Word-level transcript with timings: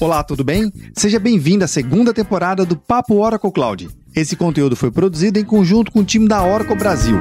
Olá, 0.00 0.24
tudo 0.24 0.42
bem? 0.42 0.72
Seja 0.94 1.18
bem-vindo 1.18 1.62
à 1.62 1.68
segunda 1.68 2.14
temporada 2.14 2.64
do 2.64 2.74
Papo 2.74 3.16
Oracle 3.16 3.52
Cloud. 3.52 3.90
Esse 4.16 4.34
conteúdo 4.34 4.74
foi 4.74 4.90
produzido 4.90 5.38
em 5.38 5.44
conjunto 5.44 5.92
com 5.92 6.00
o 6.00 6.04
time 6.04 6.26
da 6.26 6.42
Oracle 6.42 6.74
Brasil. 6.74 7.20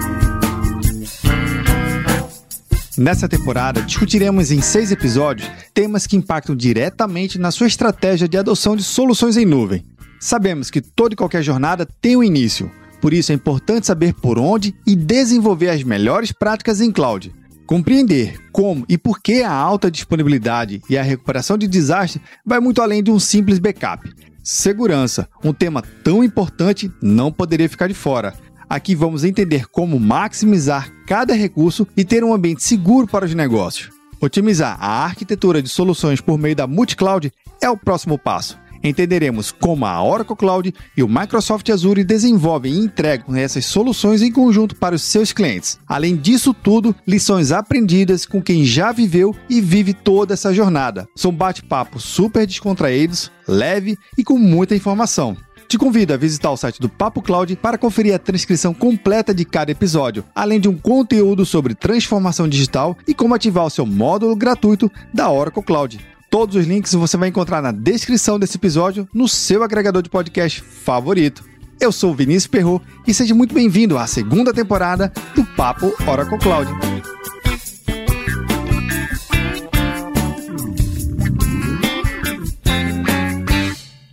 Nessa 2.97 3.28
temporada, 3.28 3.81
discutiremos 3.81 4.50
em 4.50 4.62
seis 4.62 4.94
episódios 4.94 5.51
temas 5.73 6.08
que 6.08 6.15
impactam 6.15 6.55
diretamente 6.55 7.37
na 7.37 7.51
sua 7.51 7.68
estratégia 7.68 8.29
de 8.29 8.37
adoção 8.37 8.78
de 8.78 8.83
soluções 8.83 9.36
em 9.36 9.46
nuvem. 9.46 9.83
Sabemos 10.18 10.72
que 10.72 10.79
toda 10.79 11.14
e 11.14 11.18
qualquer 11.18 11.44
jornada 11.44 11.86
tem 11.86 12.15
um 12.15 12.23
início, 12.23 12.72
por 13.01 13.14
isso 13.14 13.33
é 13.33 13.36
importante 13.36 13.87
saber 13.87 14.14
por 14.14 14.40
onde 14.40 14.73
e 14.87 14.96
desenvolver 14.96 15.69
as 15.69 15.83
melhores 15.83 16.32
práticas 16.32 16.80
em 16.80 16.94
cloud. 16.94 17.34
Compreender 17.70 18.49
como 18.52 18.84
e 18.90 18.98
por 18.98 19.22
que 19.22 19.44
a 19.44 19.52
alta 19.52 19.91
disponibilidade 19.91 20.82
e 20.90 20.98
a 20.98 21.04
recuperação 21.04 21.55
de 21.55 21.68
desastre 21.68 22.20
vai 22.44 22.59
muito 22.59 22.82
além 22.82 23.04
de 23.04 23.12
um 23.12 23.20
simples 23.20 23.59
backup. 23.59 24.12
Segurança, 24.44 25.30
um 25.44 25.54
tema 25.54 25.84
tão 26.04 26.23
importante, 26.23 26.92
não 27.00 27.32
poderia 27.32 27.70
ficar 27.70 27.86
de 27.86 27.94
fora. 27.94 28.34
Aqui 28.68 28.95
vamos 28.95 29.23
entender 29.23 29.68
como 29.68 30.00
maximizar 30.00 30.92
cada 31.05 31.36
recurso 31.36 31.88
e 31.95 32.04
ter 32.04 32.23
um 32.23 32.34
ambiente 32.34 32.64
seguro 32.64 33.05
para 33.05 33.26
os 33.26 33.36
negócios. 33.36 33.92
Otimizar 34.20 34.76
a 34.81 35.04
arquitetura 35.06 35.62
de 35.62 35.70
soluções 35.70 36.20
por 36.20 36.40
meio 36.40 36.56
da 36.56 36.66
multi-cloud 36.66 37.31
é 37.62 37.70
o 37.70 37.78
próximo 37.78 38.17
passo 38.17 38.58
entenderemos 38.84 39.52
como 39.52 39.86
a 39.86 40.04
Oracle 40.04 40.36
Cloud 40.36 40.74
e 40.96 41.04
o 41.04 41.08
Microsoft 41.08 41.70
Azure 41.70 42.04
desenvolvem 42.04 42.74
e 42.74 42.80
entregam 42.80 43.36
essas 43.36 43.66
soluções 43.66 44.22
em 44.22 44.32
conjunto 44.32 44.76
para 44.76 44.96
os 44.96 45.02
seus 45.02 45.32
clientes. 45.32 45.80
Além 45.88 46.16
disso 46.16 46.54
tudo, 46.54 46.96
lições 47.08 47.52
aprendidas 47.52 48.26
com 48.26 48.42
quem 48.42 48.64
já 48.66 48.92
viveu 48.92 49.36
e 49.50 49.62
vive 49.62 49.94
toda 49.94 50.34
essa 50.34 50.54
jornada. 50.54 51.08
São 51.16 51.31
bate-papos 51.31 52.03
super 52.03 52.45
descontraídos, 52.45 53.31
leve 53.48 53.98
e 54.18 54.23
com 54.23 54.38
muita 54.38 54.76
informação. 54.76 55.38
Te 55.70 55.78
convido 55.78 56.12
a 56.12 56.18
visitar 56.18 56.50
o 56.50 56.58
site 56.58 56.81
do 56.81 56.90
Papo 56.90 57.22
Cloud 57.22 57.56
para 57.58 57.78
conferir 57.78 58.16
a 58.16 58.18
transcrição 58.18 58.73
completa 58.73 59.36
de 59.36 59.46
cada 59.46 59.72
episódio, 59.72 60.25
além 60.34 60.59
de 60.59 60.68
um 60.68 60.75
conteúdo 60.75 61.46
sobre 61.46 61.75
transformação 61.75 62.50
digital 62.50 62.98
e 63.08 63.14
como 63.14 63.36
ativar 63.36 63.68
o 63.68 63.70
seu 63.70 63.86
módulo 63.86 64.36
gratuito 64.36 64.92
da 65.14 65.30
Oracle 65.30 65.62
Cloud. 65.62 66.00
Todos 66.30 66.55
os 66.55 66.67
links 66.67 66.94
você 66.94 67.17
vai 67.17 67.30
encontrar 67.30 67.59
na 67.59 67.72
descrição 67.72 68.38
desse 68.38 68.55
episódio 68.55 69.09
no 69.11 69.27
seu 69.27 69.63
agregador 69.63 70.03
de 70.03 70.11
podcast 70.11 70.61
favorito. 70.61 71.44
Eu 71.81 71.91
sou 71.91 72.13
Vinícius 72.13 72.45
Perro 72.45 72.80
e 73.08 73.13
seja 73.16 73.33
muito 73.33 73.52
bem-vindo 73.52 73.97
à 73.97 74.05
segunda 74.05 74.53
temporada 74.53 75.11
do 75.35 75.44
Papo 75.55 75.91
Oracle 76.07 76.38
Cloud. 76.38 76.72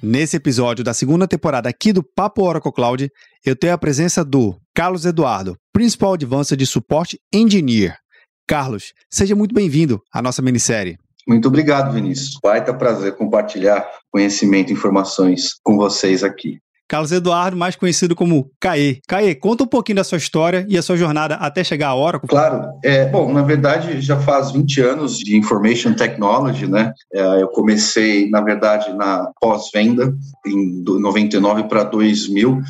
Nesse 0.02 0.38
episódio 0.38 0.82
da 0.82 0.94
segunda 0.94 1.28
temporada 1.28 1.68
aqui 1.68 1.92
do 1.92 2.02
Papo 2.02 2.42
Oracle 2.42 2.72
Cloud, 2.72 3.10
eu 3.44 3.54
tenho 3.54 3.74
a 3.74 3.78
presença 3.78 4.24
do 4.24 4.56
Carlos 4.74 5.04
Eduardo, 5.04 5.54
Principal 5.70 6.14
Advanced 6.14 6.56
de 6.56 6.64
Suporte 6.64 7.18
Engineer. 7.30 7.98
Carlos, 8.48 8.94
seja 9.10 9.34
muito 9.34 9.54
bem-vindo 9.54 10.00
à 10.10 10.22
nossa 10.22 10.40
minissérie. 10.40 10.96
Muito 11.26 11.48
obrigado, 11.48 11.92
Vinícius. 11.92 12.38
Baita 12.42 12.72
prazer 12.72 13.16
compartilhar 13.16 13.84
conhecimento 14.12 14.70
e 14.70 14.74
informações 14.74 15.54
com 15.62 15.76
vocês 15.76 16.22
aqui. 16.22 16.60
Carlos 16.88 17.12
Eduardo, 17.12 17.56
mais 17.56 17.76
conhecido 17.76 18.14
como 18.14 18.50
Caê. 18.60 18.98
Caê, 19.08 19.34
conta 19.34 19.64
um 19.64 19.66
pouquinho 19.66 19.96
da 19.96 20.04
sua 20.04 20.18
história 20.18 20.64
e 20.68 20.78
a 20.78 20.82
sua 20.82 20.96
jornada 20.96 21.34
até 21.36 21.64
chegar 21.64 21.88
à 21.88 21.96
Oracle. 21.96 22.28
Claro. 22.28 22.64
É, 22.84 23.06
bom, 23.06 23.32
na 23.32 23.42
verdade, 23.42 24.00
já 24.00 24.18
faz 24.18 24.52
20 24.52 24.80
anos 24.80 25.18
de 25.18 25.36
Information 25.36 25.94
Technology, 25.94 26.66
né? 26.66 26.92
É, 27.12 27.42
eu 27.42 27.48
comecei, 27.48 28.28
na 28.30 28.40
verdade, 28.40 28.92
na 28.92 29.30
pós-venda, 29.40 30.14
em 30.46 30.82
99 30.84 31.64
para 31.64 31.84
2000. 31.84 32.52
Uh, 32.52 32.62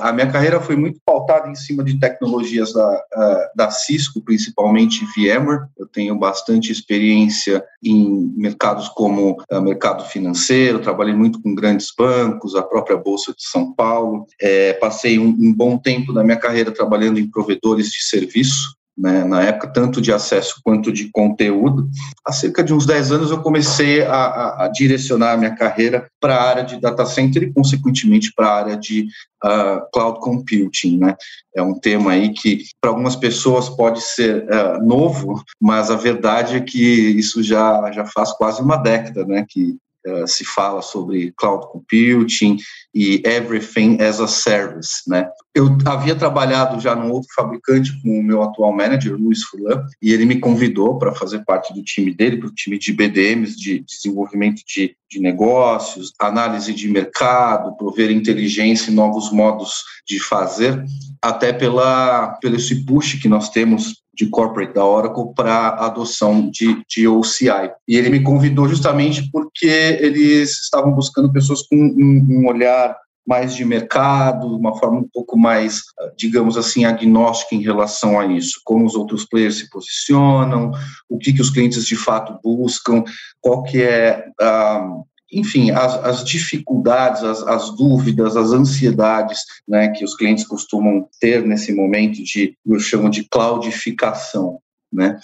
a 0.00 0.12
minha 0.12 0.30
carreira 0.30 0.60
foi 0.60 0.76
muito 0.76 1.00
pautada 1.04 1.48
em 1.48 1.54
cima 1.54 1.84
de 1.84 1.98
tecnologias 1.98 2.72
da, 2.72 2.88
uh, 2.90 3.56
da 3.56 3.70
Cisco, 3.70 4.20
principalmente 4.20 5.04
VMware. 5.16 5.66
Eu 5.78 5.86
tenho 5.86 6.18
bastante 6.18 6.72
experiência 6.72 7.62
em 7.82 8.32
mercados 8.36 8.88
como 8.88 9.36
uh, 9.50 9.60
mercado 9.60 10.04
financeiro, 10.04 10.80
trabalhei 10.80 11.14
muito 11.14 11.40
com 11.42 11.54
grandes 11.54 11.88
bancos, 11.96 12.54
a 12.54 12.62
própria 12.62 12.96
Bolsa 12.96 13.31
de 13.34 13.48
São 13.48 13.72
Paulo. 13.74 14.26
É, 14.40 14.72
passei 14.74 15.18
um, 15.18 15.28
um 15.28 15.52
bom 15.52 15.78
tempo 15.78 16.12
da 16.12 16.24
minha 16.24 16.36
carreira 16.36 16.70
trabalhando 16.70 17.18
em 17.18 17.30
provedores 17.30 17.88
de 17.88 18.02
serviço, 18.02 18.76
né, 18.96 19.24
na 19.24 19.42
época, 19.42 19.72
tanto 19.72 20.00
de 20.00 20.12
acesso 20.12 20.60
quanto 20.62 20.92
de 20.92 21.10
conteúdo. 21.10 21.88
Há 22.24 22.32
cerca 22.32 22.62
de 22.62 22.74
uns 22.74 22.84
10 22.84 23.12
anos 23.12 23.30
eu 23.30 23.40
comecei 23.40 24.02
a, 24.02 24.14
a, 24.14 24.64
a 24.64 24.68
direcionar 24.68 25.32
a 25.32 25.36
minha 25.36 25.54
carreira 25.54 26.06
para 26.20 26.36
a 26.36 26.48
área 26.48 26.64
de 26.64 26.80
data 26.80 27.06
center 27.06 27.42
e, 27.42 27.52
consequentemente, 27.52 28.32
para 28.34 28.48
a 28.48 28.56
área 28.56 28.76
de 28.76 29.06
uh, 29.44 29.90
cloud 29.92 30.20
computing. 30.20 30.98
Né? 30.98 31.16
É 31.56 31.62
um 31.62 31.78
tema 31.78 32.12
aí 32.12 32.32
que, 32.32 32.64
para 32.80 32.90
algumas 32.90 33.16
pessoas, 33.16 33.68
pode 33.68 34.02
ser 34.02 34.44
uh, 34.44 34.84
novo, 34.84 35.42
mas 35.60 35.90
a 35.90 35.96
verdade 35.96 36.56
é 36.56 36.60
que 36.60 36.78
isso 36.78 37.42
já, 37.42 37.90
já 37.92 38.04
faz 38.04 38.32
quase 38.32 38.60
uma 38.60 38.76
década 38.76 39.24
né, 39.24 39.44
que 39.48 39.76
Uh, 40.04 40.26
se 40.26 40.44
fala 40.44 40.82
sobre 40.82 41.32
cloud 41.36 41.68
computing 41.70 42.56
e 42.92 43.22
everything 43.24 44.02
as 44.02 44.18
a 44.20 44.26
service, 44.26 45.02
né? 45.06 45.28
Eu 45.54 45.76
havia 45.84 46.16
trabalhado 46.16 46.80
já 46.80 46.96
num 46.96 47.12
outro 47.12 47.28
fabricante 47.34 47.92
com 48.02 48.18
o 48.18 48.22
meu 48.22 48.42
atual 48.42 48.72
manager, 48.72 49.14
Luiz 49.16 49.44
Furlan, 49.44 49.84
e 50.00 50.12
ele 50.12 50.24
me 50.24 50.40
convidou 50.40 50.98
para 50.98 51.14
fazer 51.14 51.44
parte 51.44 51.72
do 51.72 51.84
time 51.84 52.12
dele, 52.12 52.38
para 52.38 52.48
o 52.48 52.54
time 52.54 52.78
de 52.78 52.92
BDMs, 52.92 53.56
de 53.56 53.80
desenvolvimento 53.80 54.62
de, 54.66 54.96
de 55.10 55.20
negócios, 55.20 56.12
análise 56.18 56.72
de 56.72 56.88
mercado, 56.88 57.76
prover 57.76 58.10
inteligência 58.10 58.90
e 58.90 58.94
novos 58.94 59.30
modos 59.30 59.84
de 60.06 60.18
fazer, 60.18 60.82
até 61.20 61.52
pela, 61.52 62.38
pelo 62.40 62.56
esse 62.56 62.84
push 62.84 63.20
que 63.20 63.28
nós 63.28 63.50
temos 63.50 64.01
de 64.14 64.26
corporate 64.26 64.74
da 64.74 64.84
Oracle 64.84 65.32
para 65.34 65.68
adoção 65.68 66.50
de, 66.50 66.82
de 66.88 67.08
OCI. 67.08 67.70
E 67.88 67.96
ele 67.96 68.10
me 68.10 68.22
convidou 68.22 68.68
justamente 68.68 69.30
porque 69.30 69.66
eles 69.66 70.60
estavam 70.60 70.92
buscando 70.92 71.32
pessoas 71.32 71.62
com 71.62 71.76
um, 71.76 72.26
um 72.28 72.46
olhar 72.46 72.96
mais 73.26 73.54
de 73.54 73.64
mercado, 73.64 74.48
uma 74.48 74.76
forma 74.76 74.98
um 74.98 75.08
pouco 75.12 75.38
mais, 75.38 75.82
digamos 76.16 76.56
assim, 76.56 76.84
agnóstica 76.84 77.54
em 77.54 77.62
relação 77.62 78.18
a 78.18 78.26
isso, 78.26 78.60
como 78.64 78.84
os 78.84 78.94
outros 78.94 79.24
players 79.24 79.58
se 79.58 79.70
posicionam, 79.70 80.72
o 81.08 81.18
que, 81.18 81.32
que 81.32 81.40
os 81.40 81.50
clientes 81.50 81.86
de 81.86 81.96
fato 81.96 82.38
buscam, 82.42 83.04
qual 83.40 83.62
que 83.62 83.80
é 83.80 84.26
uh, 84.40 85.04
enfim, 85.32 85.70
as, 85.70 85.94
as 86.04 86.24
dificuldades, 86.24 87.22
as, 87.22 87.42
as, 87.42 87.74
dúvidas, 87.74 88.36
as 88.36 88.52
ansiedades 88.52 89.40
né, 89.66 89.88
que 89.88 90.04
os 90.04 90.14
clientes 90.14 90.46
costumam 90.46 91.08
ter 91.18 91.42
nesse 91.42 91.72
momento 91.72 92.22
de, 92.22 92.56
eu 92.66 92.78
chamo 92.78 93.08
de 93.08 93.24
cloudificação. 93.24 94.60
Né? 94.92 95.18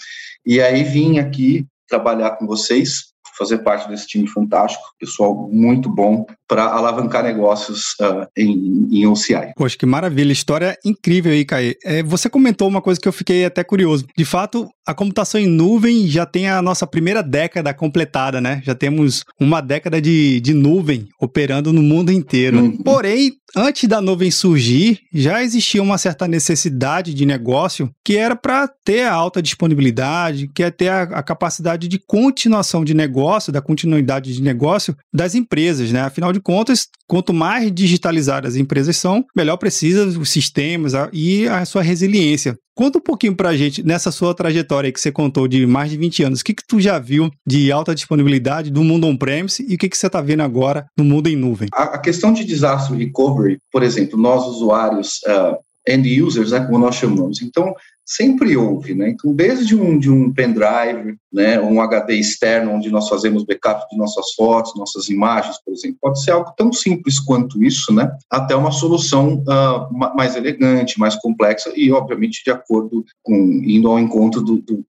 E 0.45 0.59
aí 0.59 0.83
vim 0.83 1.19
aqui 1.19 1.65
trabalhar 1.87 2.31
com 2.31 2.47
vocês, 2.47 3.13
fazer 3.37 3.59
parte 3.59 3.87
desse 3.87 4.07
time 4.07 4.27
fantástico, 4.27 4.83
pessoal 4.99 5.47
muito 5.51 5.89
bom 5.89 6.25
para 6.49 6.63
alavancar 6.63 7.23
negócios 7.23 7.93
uh, 8.01 8.27
em, 8.35 8.87
em 8.91 9.05
OCI. 9.05 9.53
Poxa, 9.55 9.77
que 9.77 9.85
maravilha, 9.85 10.31
história 10.31 10.75
incrível 10.83 11.31
aí, 11.31 11.45
Caí. 11.45 11.75
É, 11.85 12.01
você 12.01 12.27
comentou 12.27 12.67
uma 12.67 12.81
coisa 12.81 12.99
que 12.99 13.07
eu 13.07 13.13
fiquei 13.13 13.45
até 13.45 13.63
curioso. 13.63 14.05
De 14.17 14.25
fato, 14.25 14.67
a 14.85 14.93
computação 14.95 15.39
em 15.39 15.45
nuvem 15.45 16.07
já 16.07 16.25
tem 16.25 16.49
a 16.49 16.59
nossa 16.63 16.87
primeira 16.87 17.21
década 17.21 17.71
completada, 17.71 18.41
né? 18.41 18.59
Já 18.65 18.73
temos 18.73 19.23
uma 19.39 19.61
década 19.61 20.01
de, 20.01 20.41
de 20.41 20.55
nuvem 20.55 21.07
operando 21.21 21.71
no 21.71 21.83
mundo 21.83 22.11
inteiro. 22.11 22.59
Uhum. 22.59 22.77
Porém, 22.77 23.33
antes 23.55 23.87
da 23.87 24.01
nuvem 24.01 24.31
surgir, 24.31 24.99
já 25.13 25.43
existia 25.43 25.83
uma 25.83 25.99
certa 25.99 26.27
necessidade 26.27 27.13
de 27.13 27.23
negócio 27.23 27.91
que 28.03 28.17
era 28.17 28.35
para 28.35 28.67
ter 28.83 29.03
a 29.03 29.13
alta 29.13 29.43
disponibilidade, 29.43 30.49
que 30.55 30.63
é 30.63 30.71
ter 30.71 30.89
a, 30.89 31.03
a 31.03 31.21
capacidade 31.21 31.87
de 31.87 31.99
continuação 32.07 32.83
de 32.83 32.95
negócio, 32.95 33.53
da 33.53 33.61
continuidade 33.61 34.33
de 34.33 34.41
negócio 34.41 34.95
das 35.13 35.35
empresas, 35.35 35.91
né? 35.91 36.01
Afinal 36.01 36.33
de 36.33 36.38
de 36.39 36.41
contas, 36.41 36.87
quanto 37.07 37.33
mais 37.33 37.71
digitalizadas 37.71 38.53
as 38.53 38.59
empresas 38.59 38.97
são, 38.97 39.23
melhor 39.35 39.57
precisa 39.57 40.05
os 40.05 40.29
sistemas 40.29 40.93
e 41.11 41.47
a 41.47 41.65
sua 41.65 41.81
resiliência. 41.81 42.55
Conta 42.75 42.97
um 42.97 43.01
pouquinho 43.01 43.35
para 43.35 43.49
a 43.49 43.57
gente, 43.57 43.83
nessa 43.83 44.09
sua 44.09 44.33
trajetória 44.33 44.91
que 44.91 45.01
você 45.01 45.11
contou 45.11 45.49
de 45.49 45.65
mais 45.65 45.91
de 45.91 45.97
20 45.97 46.23
anos, 46.23 46.39
o 46.39 46.43
que, 46.43 46.53
que 46.53 46.63
tu 46.65 46.79
já 46.79 46.97
viu 46.97 47.29
de 47.45 47.71
alta 47.71 47.93
disponibilidade 47.93 48.71
do 48.71 48.83
mundo 48.83 49.05
on-premise 49.05 49.65
e 49.67 49.75
o 49.75 49.77
que, 49.77 49.89
que 49.89 49.97
você 49.97 50.07
está 50.07 50.21
vendo 50.21 50.43
agora 50.43 50.85
no 50.97 51.03
mundo 51.03 51.27
em 51.27 51.35
nuvem? 51.35 51.67
A, 51.73 51.97
questão 51.97 52.31
de 52.31 52.45
disaster 52.45 52.97
recovery, 52.97 53.57
por 53.69 53.83
exemplo, 53.83 54.17
nós 54.17 54.45
usuários 54.45 55.19
uh, 55.27 55.57
end 55.85 56.21
users, 56.21 56.51
né, 56.51 56.61
como 56.61 56.79
nós 56.79 56.95
chamamos. 56.95 57.41
Então, 57.41 57.73
sempre 58.09 58.57
houve, 58.57 58.95
né? 58.95 59.09
Então, 59.09 59.31
desde 59.31 59.75
um, 59.75 59.99
de 59.99 60.09
um 60.09 60.33
pendrive, 60.33 61.15
né, 61.31 61.61
um 61.61 61.79
HD 61.79 62.15
externo, 62.15 62.71
onde 62.71 62.89
nós 62.89 63.07
fazemos 63.07 63.45
backup 63.45 63.87
de 63.87 63.95
nossas 63.95 64.33
fotos, 64.33 64.75
nossas 64.75 65.09
imagens, 65.09 65.57
por 65.63 65.71
exemplo, 65.71 65.97
pode 66.01 66.23
ser 66.23 66.31
algo 66.31 66.51
tão 66.57 66.73
simples 66.73 67.19
quanto 67.19 67.63
isso, 67.63 67.93
né? 67.93 68.11
Até 68.27 68.55
uma 68.55 68.71
solução 68.71 69.43
uh, 69.47 70.15
mais 70.15 70.35
elegante, 70.35 70.99
mais 70.99 71.15
complexa 71.17 71.71
e, 71.75 71.91
obviamente, 71.91 72.43
de 72.43 72.49
acordo 72.49 73.05
com, 73.21 73.35
indo 73.63 73.87
ao 73.87 73.99
encontro 73.99 74.41
do, 74.41 74.57
do 74.57 74.83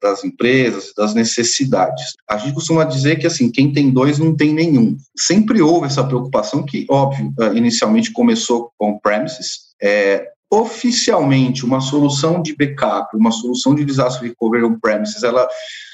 das 0.00 0.24
empresas, 0.24 0.92
das 0.96 1.14
necessidades. 1.14 2.14
A 2.28 2.38
gente 2.38 2.54
costuma 2.54 2.84
dizer 2.84 3.16
que 3.16 3.26
assim, 3.26 3.50
quem 3.50 3.70
tem 3.70 3.90
dois 3.90 4.18
não 4.18 4.34
tem 4.34 4.52
nenhum. 4.52 4.96
Sempre 5.14 5.60
houve 5.60 5.86
essa 5.86 6.02
preocupação 6.02 6.62
que, 6.62 6.86
óbvio, 6.88 7.30
eh, 7.38 7.54
inicialmente 7.54 8.10
começou 8.10 8.70
com 8.78 8.98
premises, 8.98 9.74
é, 9.82 10.26
oficialmente 10.54 11.64
uma 11.64 11.80
solução 11.80 12.40
de 12.40 12.54
backup, 12.56 13.16
uma 13.16 13.30
solução 13.30 13.74
de 13.74 13.84
disaster 13.84 14.22
recovery 14.28 14.64
on-premises, 14.64 15.22
ela 15.22 15.48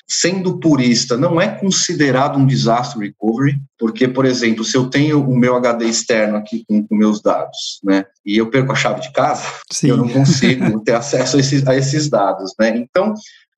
sendo 0.09 0.59
purista, 0.59 1.17
não 1.17 1.41
é 1.41 1.47
considerado 1.47 2.37
um 2.37 2.45
disaster 2.45 3.01
recovery, 3.01 3.57
porque, 3.79 4.09
por 4.09 4.27
exemplo, 4.27 4.65
se 4.65 4.77
eu 4.77 4.91
tenho 4.91 5.23
o 5.23 5.37
meu 5.37 5.55
HD 5.55 5.85
externo 5.85 6.37
aqui 6.37 6.65
com, 6.69 6.85
com 6.85 6.97
meus 6.97 7.23
dados, 7.23 7.79
né, 7.85 8.05
e 8.27 8.37
eu 8.37 8.51
perco 8.51 8.73
a 8.73 8.75
chave 8.75 9.01
de 9.01 9.13
casa, 9.13 9.45
Sim. 9.71 9.91
eu 9.91 9.97
não 9.97 10.09
consigo 10.09 10.81
ter 10.81 10.95
acesso 10.97 11.37
a 11.37 11.41
esses, 11.41 11.65
a 11.65 11.77
esses 11.77 12.11
dados, 12.11 12.53
né, 12.59 12.77
então, 12.77 13.15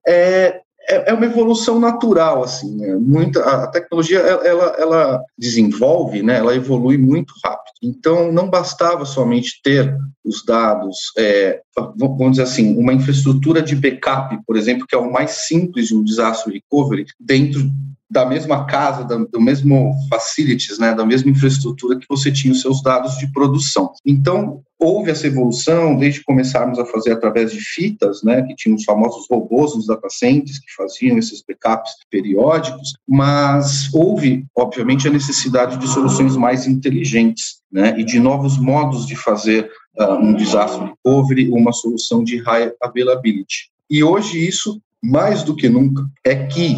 é, 0.07 0.61
é, 0.93 1.11
é 1.11 1.15
uma 1.15 1.25
evolução 1.25 1.81
natural, 1.81 2.45
assim, 2.45 2.77
né? 2.77 2.95
Muita, 2.97 3.41
a 3.41 3.67
tecnologia, 3.67 4.19
ela, 4.19 4.77
ela 4.79 5.25
desenvolve, 5.39 6.23
né? 6.23 6.39
Ela 6.39 6.55
evolui 6.55 6.99
muito 6.99 7.33
rápido. 7.45 7.73
Então, 7.83 8.31
não 8.31 8.51
bastava 8.51 9.05
somente 9.05 9.61
ter 9.63 9.97
os 10.25 10.45
dados, 10.45 11.13
é, 11.19 11.61
vamos 11.97 12.33
dizer 12.33 12.43
assim, 12.43 12.77
uma 12.77 12.93
infraestrutura 12.93 13.61
de 13.61 13.75
backup, 13.75 14.39
por 14.47 14.57
exemplo, 14.57 14.87
que 14.87 14.95
é 14.95 14.99
o 14.99 15.11
mais 15.11 15.31
simples 15.49 15.89
de 15.89 15.97
um 15.97 16.05
disaster 16.05 16.53
recovery, 16.53 17.07
dentro 17.19 17.69
da 18.13 18.27
mesma 18.27 18.67
casa, 18.67 19.05
da, 19.05 19.17
do 19.17 19.41
mesmo 19.41 19.95
facilities, 20.11 20.79
né, 20.79 20.95
da 20.95 21.05
mesma 21.05 21.31
infraestrutura 21.31 21.99
que 21.99 22.07
você 22.07 22.31
tinha 22.31 22.53
os 22.53 22.61
seus 22.61 22.83
dados 22.83 23.17
de 23.17 23.27
produção. 23.33 23.91
Então, 24.05 24.63
houve 24.79 25.11
essa 25.11 25.27
evolução 25.27 25.97
desde 25.97 26.23
começarmos 26.23 26.79
a 26.79 26.85
fazer 26.85 27.13
através 27.13 27.53
de 27.53 27.61
fitas, 27.61 28.23
né, 28.23 28.43
que 28.43 28.55
tinham 28.55 28.77
os 28.77 28.85
famosos 28.85 29.27
robôs 29.31 29.75
nos 29.75 29.87
data 29.87 30.09
centers 30.11 30.59
que 30.59 30.75
faziam 30.77 31.17
esses 31.17 31.43
backups 31.43 31.93
periódicos, 32.11 32.93
mas 33.09 33.89
houve, 33.95 34.45
obviamente, 34.55 35.09
a 35.09 35.11
necessidade 35.11 35.79
de 35.79 35.89
soluções 35.89 36.37
mais 36.37 36.67
inteligentes, 36.67 37.63
né, 37.73 37.99
e 37.99 38.05
de 38.05 38.21
novos 38.21 38.59
modos 38.59 39.07
de 39.07 39.17
fazer 39.17 39.71
uh, 39.99 40.13
um 40.17 40.35
disaster 40.35 40.87
recovery, 40.87 41.49
uma 41.49 41.73
solução 41.73 42.23
de 42.23 42.37
high 42.43 42.71
availability. 42.83 43.71
E 43.89 44.05
hoje 44.05 44.47
isso 44.47 44.83
mais 45.03 45.43
do 45.43 45.57
que 45.57 45.69
nunca 45.69 46.05
é 46.25 46.47
que 46.47 46.77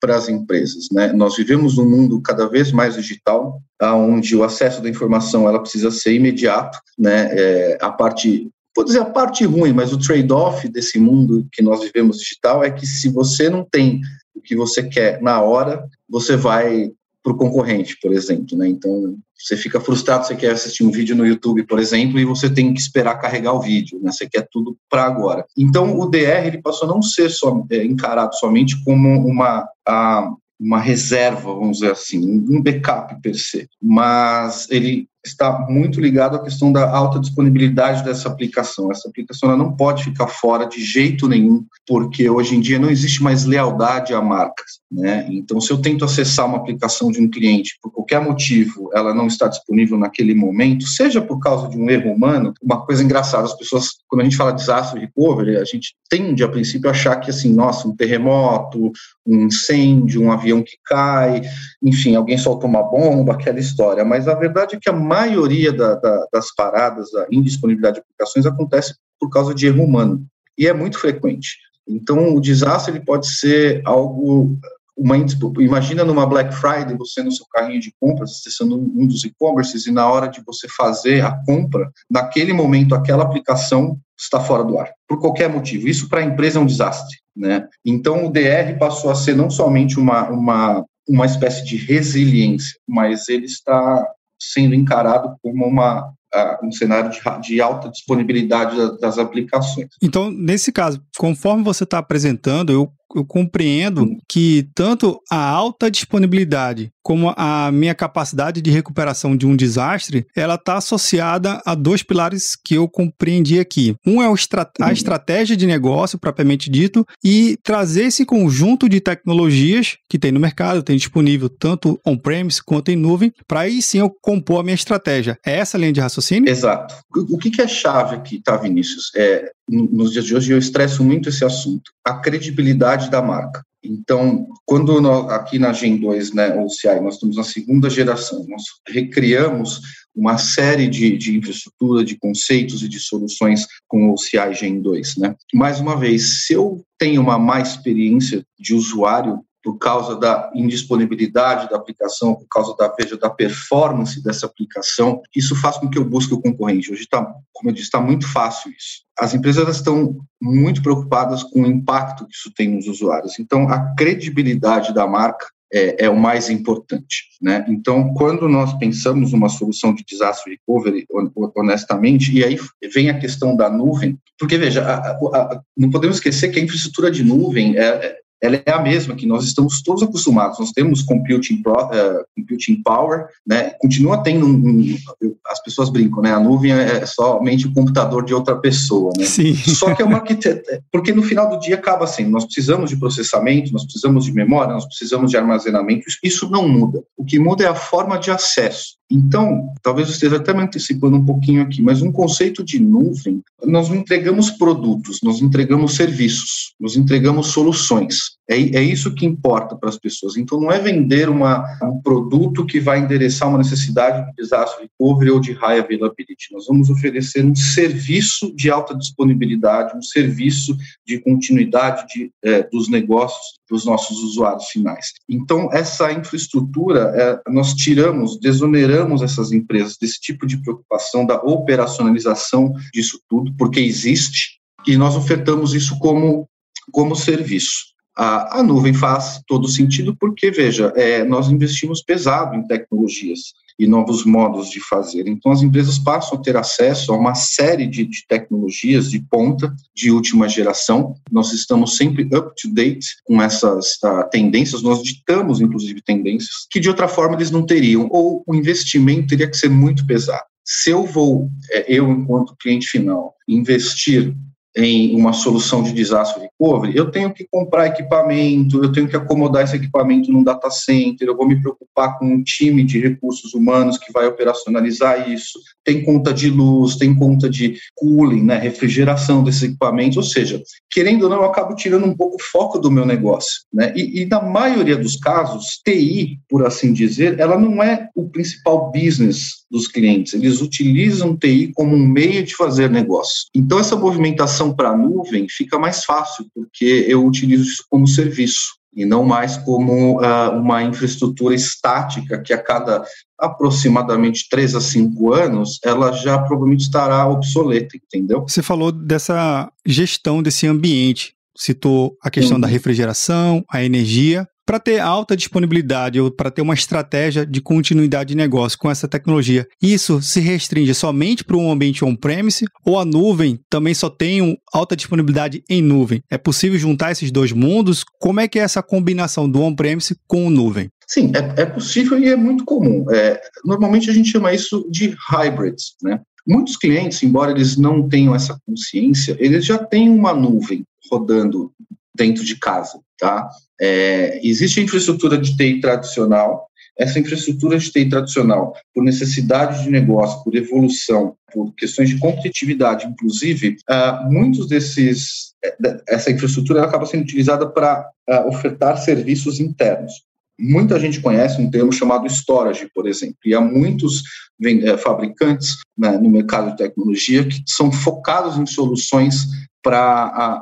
para 0.00 0.16
as 0.16 0.28
empresas. 0.28 0.88
Né? 0.92 1.12
Nós 1.12 1.36
vivemos 1.36 1.76
num 1.76 1.88
mundo 1.88 2.20
cada 2.20 2.48
vez 2.48 2.72
mais 2.72 2.94
digital, 2.94 3.60
onde 3.82 4.36
o 4.36 4.44
acesso 4.44 4.82
da 4.82 4.88
informação 4.88 5.48
ela 5.48 5.60
precisa 5.60 5.90
ser 5.90 6.14
imediato. 6.14 6.78
Né? 6.98 7.28
É, 7.32 7.78
a 7.80 7.90
parte, 7.90 8.48
vou 8.74 8.84
dizer 8.84 9.00
a 9.00 9.04
parte 9.04 9.44
ruim, 9.44 9.72
mas 9.72 9.92
o 9.92 9.98
trade-off 9.98 10.68
desse 10.68 10.98
mundo 10.98 11.46
que 11.52 11.62
nós 11.62 11.82
vivemos 11.82 12.18
digital 12.18 12.62
é 12.62 12.70
que 12.70 12.86
se 12.86 13.08
você 13.08 13.48
não 13.48 13.64
tem 13.64 14.00
o 14.34 14.40
que 14.40 14.56
você 14.56 14.82
quer 14.82 15.20
na 15.20 15.40
hora, 15.40 15.84
você 16.08 16.36
vai 16.36 16.92
para 17.22 17.32
o 17.32 17.36
concorrente, 17.36 17.96
por 18.00 18.12
exemplo. 18.12 18.56
Né? 18.56 18.68
Então, 18.68 19.16
você 19.36 19.56
fica 19.56 19.80
frustrado, 19.80 20.26
você 20.26 20.34
quer 20.34 20.52
assistir 20.52 20.84
um 20.84 20.90
vídeo 20.90 21.14
no 21.16 21.26
YouTube, 21.26 21.64
por 21.64 21.78
exemplo, 21.78 22.18
e 22.18 22.24
você 22.24 22.50
tem 22.50 22.72
que 22.72 22.80
esperar 22.80 23.20
carregar 23.20 23.52
o 23.52 23.60
vídeo, 23.60 24.00
né? 24.02 24.10
você 24.10 24.28
quer 24.28 24.46
tudo 24.50 24.76
para 24.90 25.04
agora. 25.04 25.44
Então, 25.56 25.98
o 25.98 26.06
DR 26.06 26.46
ele 26.46 26.62
passou 26.62 26.88
a 26.88 26.92
não 26.92 27.02
ser 27.02 27.30
só, 27.30 27.64
é, 27.70 27.84
encarado 27.84 28.34
somente 28.34 28.82
como 28.84 29.26
uma, 29.26 29.68
a, 29.86 30.30
uma 30.58 30.80
reserva, 30.80 31.54
vamos 31.54 31.78
dizer 31.78 31.92
assim, 31.92 32.44
um 32.48 32.60
backup 32.60 33.20
per 33.22 33.36
se, 33.36 33.68
mas 33.80 34.66
ele 34.70 35.08
está 35.24 35.66
muito 35.68 36.00
ligado 36.00 36.36
à 36.36 36.42
questão 36.42 36.72
da 36.72 36.90
alta 36.90 37.20
disponibilidade 37.20 38.02
dessa 38.04 38.28
aplicação. 38.28 38.90
Essa 38.90 39.08
aplicação 39.08 39.56
não 39.56 39.76
pode 39.76 40.04
ficar 40.04 40.26
fora 40.26 40.64
de 40.66 40.82
jeito 40.82 41.28
nenhum, 41.28 41.64
porque 41.86 42.28
hoje 42.28 42.56
em 42.56 42.60
dia 42.60 42.78
não 42.78 42.90
existe 42.90 43.22
mais 43.22 43.44
lealdade 43.44 44.14
a 44.14 44.20
marcas. 44.20 44.80
Né? 44.90 45.26
Então, 45.30 45.60
se 45.60 45.70
eu 45.70 45.82
tento 45.82 46.02
acessar 46.02 46.46
uma 46.46 46.56
aplicação 46.56 47.10
de 47.12 47.20
um 47.20 47.28
cliente 47.28 47.78
por 47.82 47.92
qualquer 47.92 48.22
motivo, 48.22 48.90
ela 48.94 49.12
não 49.14 49.26
está 49.26 49.46
disponível 49.46 49.98
naquele 49.98 50.34
momento, 50.34 50.86
seja 50.86 51.20
por 51.20 51.38
causa 51.40 51.68
de 51.68 51.76
um 51.76 51.90
erro 51.90 52.10
humano, 52.10 52.54
uma 52.62 52.86
coisa 52.86 53.02
engraçada, 53.02 53.44
as 53.44 53.54
pessoas, 53.54 53.88
quando 54.08 54.22
a 54.22 54.24
gente 54.24 54.36
fala 54.36 54.52
de 54.52 54.60
desastre 54.60 54.98
recovery, 54.98 55.58
a 55.58 55.64
gente 55.64 55.94
tende 56.08 56.42
a 56.42 56.48
princípio 56.48 56.88
a 56.88 56.92
achar 56.92 57.16
que 57.16 57.30
assim, 57.30 57.52
nossa, 57.52 57.86
um 57.86 57.94
terremoto, 57.94 58.90
um 59.26 59.42
incêndio, 59.42 60.22
um 60.22 60.32
avião 60.32 60.62
que 60.62 60.78
cai, 60.86 61.42
enfim, 61.82 62.14
alguém 62.14 62.38
soltou 62.38 62.68
uma 62.68 62.82
bomba, 62.82 63.34
aquela 63.34 63.60
história. 63.60 64.06
Mas 64.06 64.26
a 64.26 64.34
verdade 64.34 64.76
é 64.76 64.78
que 64.80 64.88
a 64.88 64.94
maioria 64.94 65.70
da, 65.70 65.96
da, 65.96 66.26
das 66.32 66.54
paradas, 66.54 67.14
a 67.14 67.26
indisponibilidade 67.30 67.96
de 67.96 68.00
aplicações 68.00 68.46
acontece 68.46 68.94
por 69.20 69.28
causa 69.28 69.54
de 69.54 69.66
erro 69.66 69.84
humano 69.84 70.24
e 70.56 70.66
é 70.66 70.72
muito 70.72 70.98
frequente. 70.98 71.58
Então, 71.86 72.34
o 72.34 72.40
desastre 72.40 72.92
ele 72.92 73.04
pode 73.04 73.26
ser 73.26 73.80
algo 73.84 74.58
uma 74.98 75.16
imagina 75.60 76.04
numa 76.04 76.26
Black 76.26 76.52
Friday 76.54 76.96
você 76.96 77.22
no 77.22 77.30
seu 77.30 77.46
carrinho 77.52 77.80
de 77.80 77.94
compras 78.00 78.32
acessando 78.32 78.76
um 78.76 79.06
dos 79.06 79.24
e-commerces 79.24 79.86
e 79.86 79.92
na 79.92 80.10
hora 80.10 80.26
de 80.26 80.42
você 80.44 80.66
fazer 80.68 81.24
a 81.24 81.32
compra 81.44 81.90
naquele 82.10 82.52
momento 82.52 82.94
aquela 82.94 83.22
aplicação 83.22 83.96
está 84.18 84.40
fora 84.40 84.64
do 84.64 84.78
ar 84.78 84.90
por 85.06 85.20
qualquer 85.20 85.48
motivo 85.48 85.88
isso 85.88 86.08
para 86.08 86.20
a 86.20 86.24
empresa 86.24 86.58
é 86.58 86.62
um 86.62 86.66
desastre 86.66 87.16
né 87.36 87.66
então 87.84 88.26
o 88.26 88.32
DR 88.32 88.76
passou 88.78 89.10
a 89.10 89.14
ser 89.14 89.36
não 89.36 89.48
somente 89.48 89.98
uma 89.98 90.28
uma 90.28 90.84
uma 91.08 91.26
espécie 91.26 91.64
de 91.64 91.76
resiliência 91.76 92.76
mas 92.86 93.28
ele 93.28 93.46
está 93.46 94.04
sendo 94.40 94.74
encarado 94.74 95.36
como 95.42 95.66
uma, 95.66 96.08
uh, 96.08 96.66
um 96.66 96.70
cenário 96.70 97.10
de, 97.10 97.20
de 97.40 97.60
alta 97.60 97.88
disponibilidade 97.88 98.98
das, 99.00 99.18
aplicações. 99.18 99.88
Então, 100.02 100.30
nesse 100.30 100.70
caso, 100.70 101.02
conforme 101.18 101.64
você 101.64 101.84
está 101.84 101.98
apresentando, 101.98 102.72
eu 102.72 102.92
eu 103.14 103.24
compreendo 103.24 104.16
que 104.28 104.68
tanto 104.74 105.20
a 105.30 105.38
alta 105.38 105.90
disponibilidade 105.90 106.92
como 107.02 107.32
a 107.38 107.72
minha 107.72 107.94
capacidade 107.94 108.60
de 108.60 108.70
recuperação 108.70 109.34
de 109.34 109.46
um 109.46 109.56
desastre, 109.56 110.26
ela 110.36 110.56
está 110.56 110.76
associada 110.76 111.58
a 111.64 111.74
dois 111.74 112.02
pilares 112.02 112.54
que 112.54 112.74
eu 112.74 112.86
compreendi 112.86 113.58
aqui. 113.58 113.96
Um 114.06 114.22
é 114.22 114.26
a 114.26 114.28
uhum. 114.28 114.92
estratégia 114.92 115.56
de 115.56 115.66
negócio, 115.66 116.18
propriamente 116.18 116.68
dito, 116.68 117.06
e 117.24 117.56
trazer 117.62 118.04
esse 118.04 118.26
conjunto 118.26 118.88
de 118.90 119.00
tecnologias 119.00 119.96
que 120.06 120.18
tem 120.18 120.30
no 120.30 120.38
mercado, 120.38 120.82
tem 120.82 120.98
disponível 120.98 121.48
tanto 121.48 121.98
on-premise 122.06 122.62
quanto 122.62 122.90
em 122.90 122.96
nuvem, 122.96 123.32
para 123.46 123.60
aí 123.60 123.80
sim 123.80 124.00
eu 124.00 124.10
compor 124.20 124.60
a 124.60 124.62
minha 124.62 124.74
estratégia. 124.74 125.38
É 125.46 125.56
essa 125.58 125.78
a 125.78 125.80
linha 125.80 125.92
de 125.92 126.00
raciocínio? 126.00 126.50
Exato. 126.50 126.94
O 127.14 127.38
que 127.38 127.62
é 127.62 127.66
chave 127.66 128.16
aqui, 128.16 128.42
tá, 128.42 128.56
Vinícius? 128.58 129.10
É, 129.16 129.50
nos 129.68 130.12
dias 130.12 130.24
de 130.24 130.34
hoje 130.34 130.52
eu 130.52 130.58
estresso 130.58 131.04
muito 131.04 131.28
esse 131.28 131.44
assunto, 131.44 131.90
a 132.04 132.14
credibilidade 132.14 133.10
da 133.10 133.20
marca. 133.20 133.62
Então, 133.82 134.48
quando 134.66 135.00
nós, 135.00 135.30
aqui 135.30 135.58
na 135.58 135.72
Gen 135.72 135.98
2, 135.98 136.32
né, 136.32 136.54
ou 136.54 136.68
CI, 136.68 137.00
nós 137.00 137.14
estamos 137.14 137.36
na 137.36 137.44
segunda 137.44 137.88
geração, 137.88 138.44
nós 138.48 138.62
recriamos 138.88 139.80
uma 140.14 140.36
série 140.36 140.88
de, 140.88 141.16
de 141.16 141.36
infraestrutura, 141.36 142.04
de 142.04 142.18
conceitos 142.18 142.82
e 142.82 142.88
de 142.88 142.98
soluções 142.98 143.66
com 143.86 144.12
o 144.12 144.18
CI 144.18 144.52
Gen 144.52 144.80
2. 144.80 145.16
Né? 145.18 145.34
Mais 145.54 145.78
uma 145.78 145.96
vez, 145.96 146.46
se 146.46 146.54
eu 146.54 146.82
tenho 146.98 147.22
uma 147.22 147.38
má 147.38 147.60
experiência 147.60 148.42
de 148.58 148.74
usuário 148.74 149.40
por 149.68 149.76
causa 149.76 150.16
da 150.16 150.50
indisponibilidade 150.54 151.68
da 151.68 151.76
aplicação, 151.76 152.34
por 152.34 152.46
causa 152.48 152.74
da, 152.74 152.88
veja, 152.98 153.18
da 153.18 153.28
performance 153.28 154.22
dessa 154.22 154.46
aplicação, 154.46 155.20
isso 155.36 155.54
faz 155.54 155.76
com 155.76 155.90
que 155.90 155.98
eu 155.98 156.04
busque 156.06 156.32
o 156.32 156.40
concorrente. 156.40 156.90
Hoje 156.90 157.02
está, 157.02 157.22
como 157.52 157.68
eu 157.68 157.74
disse, 157.74 157.88
está 157.88 158.00
muito 158.00 158.26
fácil 158.26 158.70
isso. 158.70 159.02
As 159.18 159.34
empresas 159.34 159.76
estão 159.76 160.16
muito 160.40 160.80
preocupadas 160.80 161.42
com 161.42 161.64
o 161.64 161.66
impacto 161.66 162.26
que 162.26 162.34
isso 162.34 162.50
tem 162.56 162.70
nos 162.70 162.88
usuários. 162.88 163.38
Então, 163.38 163.68
a 163.68 163.94
credibilidade 163.94 164.94
da 164.94 165.06
marca 165.06 165.46
é, 165.70 166.06
é, 166.06 166.08
o 166.08 166.16
mais 166.16 166.48
importante. 166.48 167.24
Né? 167.42 167.66
Então, 167.68 168.14
quando 168.14 168.48
nós 168.48 168.72
pensamos 168.78 169.32
numa 169.32 169.50
solução 169.50 169.94
de 169.94 170.02
disaster 170.02 170.50
recovery, 170.50 171.06
honestamente, 171.54 172.34
e 172.34 172.42
aí 172.42 172.58
vem 172.90 173.10
a 173.10 173.18
questão 173.18 173.54
da 173.54 173.68
nuvem, 173.68 174.18
porque 174.38 174.56
veja, 174.56 174.82
a, 174.82 175.10
a, 175.10 175.60
não 175.76 175.90
podemos 175.90 176.16
esquecer 176.16 176.48
que 176.48 176.58
a 176.58 176.62
infraestrutura 176.62 177.10
de 177.10 177.22
nuvem 177.22 177.76
é, 177.76 177.82
é 177.84 178.18
ela 178.40 178.62
é 178.64 178.70
a 178.70 178.80
mesma 178.80 179.14
que 179.14 179.26
nós 179.26 179.44
estamos 179.44 179.82
todos 179.82 180.02
acostumados. 180.02 180.58
Nós 180.58 180.70
temos 180.70 181.02
computing, 181.02 181.62
pro, 181.62 181.72
uh, 181.72 182.24
computing 182.36 182.82
power, 182.82 183.26
né? 183.46 183.70
Continua 183.80 184.22
tendo 184.22 184.46
um, 184.46 184.96
um, 185.22 185.36
as 185.46 185.62
pessoas 185.62 185.90
brincam, 185.90 186.22
né? 186.22 186.32
A 186.32 186.40
nuvem 186.40 186.72
é 186.72 187.04
somente 187.06 187.66
o 187.66 187.72
computador 187.72 188.24
de 188.24 188.32
outra 188.32 188.56
pessoa, 188.56 189.12
né? 189.16 189.24
Sim. 189.24 189.54
Só 189.54 189.94
que 189.94 190.02
é 190.02 190.04
uma 190.04 190.18
arquitetura, 190.18 190.82
porque 190.92 191.12
no 191.12 191.22
final 191.22 191.50
do 191.50 191.58
dia 191.58 191.74
acaba 191.74 192.04
assim, 192.04 192.24
nós 192.24 192.44
precisamos 192.44 192.90
de 192.90 192.96
processamento, 192.96 193.72
nós 193.72 193.84
precisamos 193.84 194.24
de 194.24 194.32
memória, 194.32 194.72
nós 194.72 194.86
precisamos 194.86 195.30
de 195.30 195.36
armazenamento. 195.36 196.06
Isso 196.22 196.48
não 196.50 196.68
muda. 196.68 197.02
O 197.16 197.24
que 197.24 197.38
muda 197.38 197.64
é 197.64 197.68
a 197.68 197.74
forma 197.74 198.18
de 198.18 198.30
acesso. 198.30 198.97
Então, 199.10 199.72
talvez 199.82 200.08
eu 200.08 200.14
esteja 200.14 200.36
até 200.36 200.52
me 200.52 200.62
antecipando 200.62 201.16
um 201.16 201.24
pouquinho 201.24 201.62
aqui, 201.62 201.80
mas 201.80 202.02
um 202.02 202.12
conceito 202.12 202.62
de 202.62 202.78
nuvem, 202.78 203.42
nós 203.64 203.88
não 203.88 203.96
entregamos 203.96 204.50
produtos, 204.50 205.20
nós 205.22 205.40
entregamos 205.40 205.94
serviços, 205.94 206.74
nós 206.78 206.96
entregamos 206.96 207.48
soluções. 207.48 208.37
É, 208.48 208.56
é 208.56 208.82
isso 208.82 209.14
que 209.14 209.26
importa 209.26 209.76
para 209.76 209.90
as 209.90 209.98
pessoas. 209.98 210.36
Então, 210.36 210.58
não 210.58 210.72
é 210.72 210.78
vender 210.78 211.28
uma, 211.28 211.64
um 211.82 212.00
produto 212.00 212.64
que 212.64 212.80
vai 212.80 212.98
endereçar 212.98 213.48
uma 213.48 213.58
necessidade 213.58 214.24
de 214.24 214.42
disaster 214.42 214.80
recovery 214.80 215.30
ou 215.30 215.38
de 215.38 215.52
high 215.52 215.78
availability. 215.78 216.52
Nós 216.52 216.66
vamos 216.66 216.88
oferecer 216.88 217.44
um 217.44 217.54
serviço 217.54 218.54
de 218.56 218.70
alta 218.70 218.96
disponibilidade, 218.96 219.96
um 219.96 220.02
serviço 220.02 220.74
de 221.06 221.18
continuidade 221.20 222.06
de, 222.08 222.32
é, 222.42 222.62
dos 222.62 222.88
negócios 222.88 223.58
para 223.68 223.76
os 223.76 223.84
nossos 223.84 224.22
usuários 224.22 224.66
finais. 224.68 225.12
Então, 225.28 225.68
essa 225.70 226.10
infraestrutura, 226.10 227.12
é, 227.14 227.50
nós 227.50 227.74
tiramos, 227.74 228.40
desoneramos 228.40 229.20
essas 229.20 229.52
empresas 229.52 229.98
desse 230.00 230.18
tipo 230.18 230.46
de 230.46 230.56
preocupação 230.56 231.26
da 231.26 231.36
operacionalização 231.36 232.72
disso 232.94 233.20
tudo, 233.28 233.54
porque 233.58 233.80
existe, 233.80 234.58
e 234.86 234.96
nós 234.96 235.16
ofertamos 235.16 235.74
isso 235.74 235.98
como, 235.98 236.48
como 236.90 237.14
serviço. 237.14 237.97
A, 238.20 238.58
a 238.58 238.62
nuvem 238.64 238.92
faz 238.92 239.40
todo 239.46 239.68
sentido 239.68 240.16
porque, 240.18 240.50
veja, 240.50 240.92
é, 240.96 241.22
nós 241.22 241.48
investimos 241.48 242.02
pesado 242.02 242.56
em 242.56 242.66
tecnologias 242.66 243.52
e 243.78 243.86
novos 243.86 244.24
modos 244.24 244.68
de 244.70 244.80
fazer. 244.80 245.28
Então, 245.28 245.52
as 245.52 245.62
empresas 245.62 246.00
passam 246.00 246.36
a 246.36 246.42
ter 246.42 246.56
acesso 246.56 247.12
a 247.12 247.16
uma 247.16 247.36
série 247.36 247.86
de, 247.86 248.04
de 248.04 248.26
tecnologias 248.26 249.08
de 249.08 249.20
ponta, 249.20 249.72
de 249.94 250.10
última 250.10 250.48
geração. 250.48 251.14
Nós 251.30 251.52
estamos 251.52 251.96
sempre 251.96 252.24
up 252.24 252.50
to 252.60 252.74
date 252.74 253.06
com 253.24 253.40
essas 253.40 253.92
uh, 254.04 254.28
tendências, 254.32 254.82
nós 254.82 255.00
ditamos, 255.00 255.60
inclusive, 255.60 256.02
tendências 256.02 256.66
que, 256.68 256.80
de 256.80 256.88
outra 256.88 257.06
forma, 257.06 257.36
eles 257.36 257.52
não 257.52 257.64
teriam, 257.64 258.08
ou 258.10 258.42
o 258.44 258.54
investimento 258.54 259.28
teria 259.28 259.48
que 259.48 259.56
ser 259.56 259.70
muito 259.70 260.04
pesado. 260.04 260.42
Se 260.64 260.90
eu 260.90 261.06
vou, 261.06 261.48
é, 261.70 261.84
eu, 261.88 262.10
enquanto 262.10 262.56
cliente 262.56 262.88
final, 262.88 263.32
investir 263.46 264.34
em 264.78 265.16
uma 265.16 265.32
solução 265.32 265.82
de 265.82 265.92
desastre 265.92 266.42
recovery, 266.42 266.96
eu 266.96 267.10
tenho 267.10 267.32
que 267.32 267.46
comprar 267.50 267.88
equipamento, 267.88 268.82
eu 268.82 268.92
tenho 268.92 269.08
que 269.08 269.16
acomodar 269.16 269.64
esse 269.64 269.74
equipamento 269.74 270.30
num 270.30 270.44
data 270.44 270.70
center, 270.70 271.26
eu 271.26 271.36
vou 271.36 271.48
me 271.48 271.60
preocupar 271.60 272.16
com 272.18 272.26
um 272.26 272.42
time 272.42 272.84
de 272.84 273.00
recursos 273.00 273.54
humanos 273.54 273.98
que 273.98 274.12
vai 274.12 274.26
operacionalizar 274.26 275.28
isso, 275.28 275.58
tem 275.84 276.04
conta 276.04 276.32
de 276.32 276.48
luz, 276.48 276.96
tem 276.96 277.14
conta 277.14 277.50
de 277.50 277.76
cooling, 277.96 278.44
né, 278.44 278.56
refrigeração 278.58 279.42
desses 279.42 279.64
equipamentos, 279.64 280.16
ou 280.16 280.22
seja, 280.22 280.62
querendo 280.90 281.24
ou 281.24 281.30
não, 281.30 281.38
eu 281.38 281.44
acabo 281.44 281.74
tirando 281.74 282.06
um 282.06 282.16
pouco 282.16 282.36
o 282.36 282.42
foco 282.42 282.78
do 282.78 282.90
meu 282.90 283.04
negócio, 283.04 283.62
né, 283.72 283.92
e, 283.96 284.22
e 284.22 284.26
na 284.26 284.40
maioria 284.40 284.96
dos 284.96 285.16
casos, 285.16 285.80
TI, 285.84 286.38
por 286.48 286.64
assim 286.64 286.92
dizer, 286.92 287.40
ela 287.40 287.58
não 287.58 287.82
é 287.82 288.08
o 288.14 288.28
principal 288.28 288.92
business 288.92 289.66
dos 289.70 289.86
clientes, 289.86 290.32
eles 290.32 290.60
utilizam 290.60 291.36
TI 291.36 291.72
como 291.74 291.94
um 291.94 292.06
meio 292.06 292.42
de 292.42 292.54
fazer 292.54 292.90
negócio. 292.90 293.46
Então, 293.54 293.78
essa 293.78 293.96
movimentação 293.96 294.74
para 294.74 294.90
a 294.90 294.96
nuvem 294.96 295.46
fica 295.48 295.78
mais 295.78 296.04
fácil, 296.04 296.46
porque 296.54 297.04
eu 297.08 297.24
utilizo 297.24 297.64
isso 297.64 297.84
como 297.88 298.06
serviço 298.06 298.78
e 298.94 299.04
não 299.04 299.22
mais 299.22 299.56
como 299.58 300.20
uh, 300.20 300.58
uma 300.58 300.82
infraestrutura 300.82 301.54
estática 301.54 302.40
que 302.42 302.52
a 302.52 302.58
cada 302.58 303.04
aproximadamente 303.38 304.48
três 304.50 304.74
a 304.74 304.80
cinco 304.80 305.32
anos 305.32 305.78
ela 305.84 306.10
já 306.12 306.38
provavelmente 306.38 306.80
estará 306.80 307.28
obsoleta, 307.28 307.96
entendeu? 307.96 308.42
Você 308.48 308.62
falou 308.62 308.90
dessa 308.90 309.70
gestão 309.86 310.42
desse 310.42 310.66
ambiente, 310.66 311.34
citou 311.56 312.16
a 312.20 312.30
questão 312.30 312.56
Sim. 312.56 312.60
da 312.62 312.66
refrigeração, 312.66 313.64
a 313.70 313.84
energia, 313.84 314.48
para 314.68 314.78
ter 314.78 315.00
alta 315.00 315.34
disponibilidade 315.34 316.20
ou 316.20 316.30
para 316.30 316.50
ter 316.50 316.60
uma 316.60 316.74
estratégia 316.74 317.46
de 317.46 317.58
continuidade 317.58 318.28
de 318.28 318.36
negócio 318.36 318.78
com 318.78 318.90
essa 318.90 319.08
tecnologia, 319.08 319.66
isso 319.80 320.20
se 320.20 320.40
restringe 320.40 320.92
somente 320.92 321.42
para 321.42 321.56
um 321.56 321.72
ambiente 321.72 322.04
on-premise 322.04 322.66
ou 322.84 322.98
a 322.98 323.04
nuvem 323.06 323.58
também 323.70 323.94
só 323.94 324.10
tem 324.10 324.60
alta 324.70 324.94
disponibilidade 324.94 325.64
em 325.70 325.80
nuvem? 325.80 326.22
É 326.30 326.36
possível 326.36 326.78
juntar 326.78 327.12
esses 327.12 327.30
dois 327.30 327.50
mundos? 327.50 328.04
Como 328.18 328.40
é 328.40 328.46
que 328.46 328.58
é 328.58 328.62
essa 328.62 328.82
combinação 328.82 329.48
do 329.48 329.62
on-premise 329.62 330.14
com 330.26 330.46
o 330.46 330.50
nuvem? 330.50 330.90
Sim, 331.06 331.32
é, 331.34 331.62
é, 331.62 331.64
possível 331.64 332.18
e 332.18 332.28
é 332.28 332.36
muito 332.36 332.66
comum. 332.66 333.06
É, 333.10 333.40
normalmente 333.64 334.10
a 334.10 334.12
gente 334.12 334.28
chama 334.28 334.52
isso 334.52 334.86
de 334.90 335.16
hybrids, 335.30 335.94
né? 336.02 336.20
Muitos 336.46 336.76
clientes, 336.76 337.22
embora 337.22 337.52
eles 337.52 337.78
não 337.78 338.06
tenham 338.06 338.34
essa 338.34 338.60
consciência, 338.66 339.34
eles 339.40 339.64
já 339.64 339.78
têm 339.78 340.10
uma 340.10 340.34
nuvem 340.34 340.84
rodando 341.10 341.72
dentro 342.18 342.44
de 342.44 342.56
casa, 342.58 343.00
tá? 343.16 343.48
É, 343.80 344.40
existe 344.42 344.80
infraestrutura 344.80 345.38
de 345.38 345.56
TI 345.56 345.80
tradicional, 345.80 346.68
essa 346.98 347.20
infraestrutura 347.20 347.78
de 347.78 347.92
TI 347.92 348.08
tradicional, 348.08 348.74
por 348.92 349.04
necessidade 349.04 349.84
de 349.84 349.90
negócio, 349.90 350.42
por 350.42 350.56
evolução, 350.56 351.36
por 351.52 351.72
questões 351.76 352.10
de 352.10 352.18
competitividade, 352.18 353.06
inclusive, 353.06 353.76
uh, 353.88 354.30
muitos 354.30 354.66
desses, 354.66 355.54
é, 355.64 355.76
essa 356.08 356.32
infraestrutura 356.32 356.82
acaba 356.82 357.06
sendo 357.06 357.22
utilizada 357.22 357.68
para 357.70 358.10
uh, 358.28 358.48
ofertar 358.48 358.98
serviços 358.98 359.60
internos. 359.60 360.12
Muita 360.60 360.98
gente 360.98 361.20
conhece 361.20 361.60
um 361.60 361.70
termo 361.70 361.92
chamado 361.92 362.26
storage, 362.26 362.90
por 362.92 363.06
exemplo, 363.06 363.36
e 363.44 363.54
há 363.54 363.60
muitos 363.60 364.24
é, 364.60 364.96
fabricantes 364.96 365.76
né, 365.96 366.18
no 366.18 366.28
mercado 366.28 366.72
de 366.72 366.78
tecnologia 366.78 367.46
que 367.46 367.62
são 367.64 367.92
focados 367.92 368.58
em 368.58 368.66
soluções 368.66 369.46
para 369.80 370.60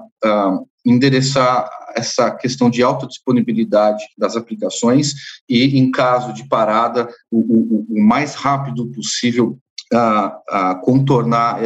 endereçar 0.86 1.68
essa 1.96 2.30
questão 2.30 2.70
de 2.70 2.82
alta 2.82 3.06
disponibilidade 3.06 4.04
das 4.16 4.36
aplicações 4.36 5.14
e, 5.48 5.78
em 5.78 5.90
caso 5.90 6.32
de 6.32 6.46
parada, 6.46 7.08
o, 7.30 7.38
o, 7.38 7.86
o 7.88 8.02
mais 8.02 8.34
rápido 8.34 8.86
possível 8.92 9.58
a, 9.92 10.38
a 10.48 10.74
contornar 10.76 11.58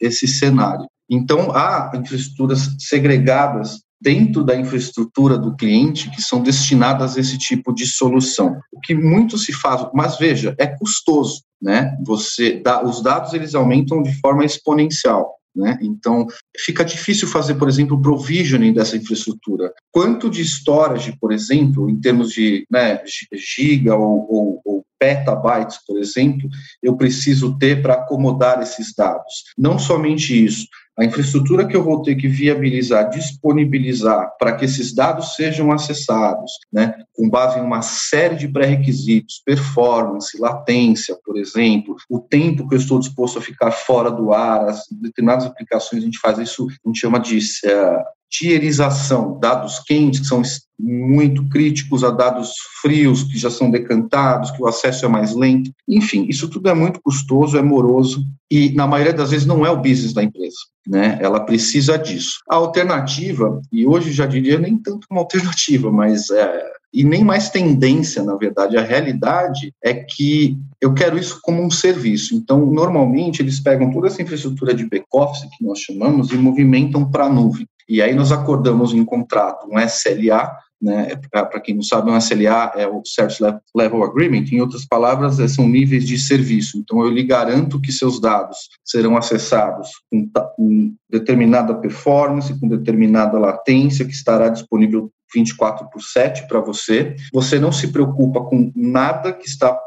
esse 0.00 0.26
cenário. 0.26 0.86
Então, 1.10 1.50
há 1.54 1.92
infraestruturas 1.94 2.70
segregadas 2.78 3.80
dentro 4.00 4.42
da 4.42 4.56
infraestrutura 4.56 5.38
do 5.38 5.54
cliente 5.54 6.10
que 6.10 6.20
são 6.20 6.42
destinadas 6.42 7.16
a 7.16 7.20
esse 7.20 7.38
tipo 7.38 7.72
de 7.72 7.86
solução. 7.86 8.58
O 8.72 8.80
que 8.80 8.94
muito 8.94 9.38
se 9.38 9.52
faz, 9.52 9.86
mas 9.94 10.18
veja, 10.18 10.54
é 10.58 10.66
custoso, 10.66 11.42
né? 11.60 11.96
Você 12.04 12.60
dá, 12.60 12.82
os 12.84 13.00
dados 13.00 13.32
eles 13.32 13.54
aumentam 13.54 14.02
de 14.02 14.12
forma 14.20 14.44
exponencial. 14.44 15.36
Né? 15.54 15.78
Então, 15.82 16.26
fica 16.56 16.84
difícil 16.84 17.28
fazer, 17.28 17.54
por 17.56 17.68
exemplo, 17.68 17.96
o 17.96 18.02
provisioning 18.02 18.72
dessa 18.72 18.96
infraestrutura. 18.96 19.72
Quanto 19.90 20.30
de 20.30 20.42
storage, 20.42 21.16
por 21.20 21.32
exemplo, 21.32 21.90
em 21.90 22.00
termos 22.00 22.32
de 22.32 22.66
né, 22.70 23.02
giga 23.34 23.94
ou, 23.94 24.26
ou, 24.30 24.62
ou 24.64 24.86
petabytes, 24.98 25.78
por 25.86 25.98
exemplo, 25.98 26.48
eu 26.82 26.96
preciso 26.96 27.58
ter 27.58 27.82
para 27.82 27.94
acomodar 27.94 28.62
esses 28.62 28.94
dados? 28.96 29.44
Não 29.58 29.78
somente 29.78 30.44
isso, 30.44 30.66
a 30.98 31.04
infraestrutura 31.04 31.66
que 31.66 31.74
eu 31.74 31.82
vou 31.82 32.02
ter 32.02 32.14
que 32.16 32.28
viabilizar, 32.28 33.08
disponibilizar 33.08 34.30
para 34.38 34.54
que 34.54 34.64
esses 34.64 34.94
dados 34.94 35.34
sejam 35.34 35.72
acessados, 35.72 36.52
né, 36.72 36.94
com 37.14 37.28
base 37.28 37.58
em 37.58 37.62
uma 37.62 37.80
série 37.80 38.36
de 38.36 38.48
pré-requisitos, 38.48 39.42
performance, 39.44 40.38
latência, 40.38 41.16
por 41.24 41.38
exemplo, 41.38 41.96
o 42.10 42.20
tempo 42.20 42.68
que 42.68 42.74
eu 42.74 42.78
estou 42.78 42.98
disposto 42.98 43.38
a 43.38 43.42
ficar 43.42 43.70
fora 43.70 44.10
do 44.10 44.32
ar, 44.32 44.68
as 44.68 44.86
determinadas 44.90 45.46
aplicações 45.46 46.02
a 46.02 46.04
gente 46.04 46.18
faz 46.18 46.38
isso, 46.38 46.66
a 46.84 46.88
gente 46.88 47.00
chama 47.00 47.18
de 47.18 47.38
uh, 47.38 48.02
tierização, 48.32 49.38
dados 49.38 49.78
quentes 49.80 50.20
que 50.20 50.26
são 50.26 50.40
muito 50.80 51.46
críticos 51.50 52.02
a 52.02 52.10
dados 52.10 52.54
frios 52.80 53.24
que 53.24 53.38
já 53.38 53.50
são 53.50 53.70
decantados, 53.70 54.50
que 54.50 54.60
o 54.60 54.66
acesso 54.66 55.04
é 55.04 55.08
mais 55.08 55.34
lento. 55.34 55.70
Enfim, 55.86 56.26
isso 56.28 56.48
tudo 56.48 56.70
é 56.70 56.74
muito 56.74 56.98
custoso, 57.02 57.58
é 57.58 57.62
moroso 57.62 58.24
e 58.50 58.72
na 58.72 58.86
maioria 58.86 59.12
das 59.12 59.30
vezes 59.30 59.46
não 59.46 59.66
é 59.66 59.70
o 59.70 59.76
business 59.76 60.14
da 60.14 60.22
empresa, 60.22 60.56
né? 60.86 61.18
Ela 61.20 61.40
precisa 61.40 61.98
disso. 61.98 62.40
A 62.48 62.56
alternativa, 62.56 63.60
e 63.70 63.86
hoje 63.86 64.10
já 64.10 64.24
diria 64.24 64.58
nem 64.58 64.78
tanto 64.78 65.06
uma 65.10 65.20
alternativa, 65.20 65.92
mas 65.92 66.30
é, 66.30 66.72
e 66.92 67.02
nem 67.02 67.24
mais 67.24 67.48
tendência, 67.48 68.22
na 68.22 68.36
verdade. 68.36 68.76
A 68.76 68.82
realidade 68.82 69.72
é 69.82 69.94
que 69.94 70.58
eu 70.80 70.92
quero 70.92 71.18
isso 71.18 71.40
como 71.42 71.62
um 71.62 71.70
serviço. 71.70 72.34
Então, 72.34 72.66
normalmente, 72.66 73.40
eles 73.40 73.58
pegam 73.58 73.90
toda 73.90 74.08
essa 74.08 74.20
infraestrutura 74.20 74.74
de 74.74 74.86
back-office, 74.86 75.48
que 75.56 75.64
nós 75.64 75.78
chamamos, 75.78 76.30
e 76.30 76.36
movimentam 76.36 77.10
para 77.10 77.24
a 77.24 77.30
nuvem. 77.30 77.66
E 77.88 78.00
aí 78.00 78.14
nós 78.14 78.32
acordamos 78.32 78.92
em 78.92 79.04
contrato 79.04 79.66
um 79.70 79.78
SLA, 79.78 80.56
né, 80.82 81.14
para 81.30 81.60
quem 81.60 81.76
não 81.76 81.82
sabe, 81.82 82.10
um 82.10 82.16
SLA 82.16 82.72
é 82.74 82.88
o 82.88 83.02
Service 83.04 83.40
Level 83.74 84.02
Agreement, 84.02 84.46
em 84.50 84.60
outras 84.60 84.84
palavras, 84.84 85.38
é, 85.38 85.46
são 85.46 85.68
níveis 85.68 86.04
de 86.04 86.18
serviço. 86.18 86.76
Então, 86.76 87.00
eu 87.02 87.10
lhe 87.10 87.22
garanto 87.22 87.80
que 87.80 87.92
seus 87.92 88.20
dados 88.20 88.68
serão 88.84 89.16
acessados 89.16 89.90
com, 90.10 90.28
com 90.56 90.94
determinada 91.08 91.72
performance, 91.74 92.58
com 92.58 92.66
determinada 92.66 93.38
latência, 93.38 94.04
que 94.04 94.12
estará 94.12 94.48
disponível 94.48 95.08
24 95.32 95.88
por 95.88 96.02
7 96.02 96.48
para 96.48 96.60
você. 96.60 97.14
Você 97.32 97.60
não 97.60 97.70
se 97.70 97.88
preocupa 97.88 98.40
com 98.40 98.72
nada 98.74 99.32
que 99.32 99.46
está 99.46 99.78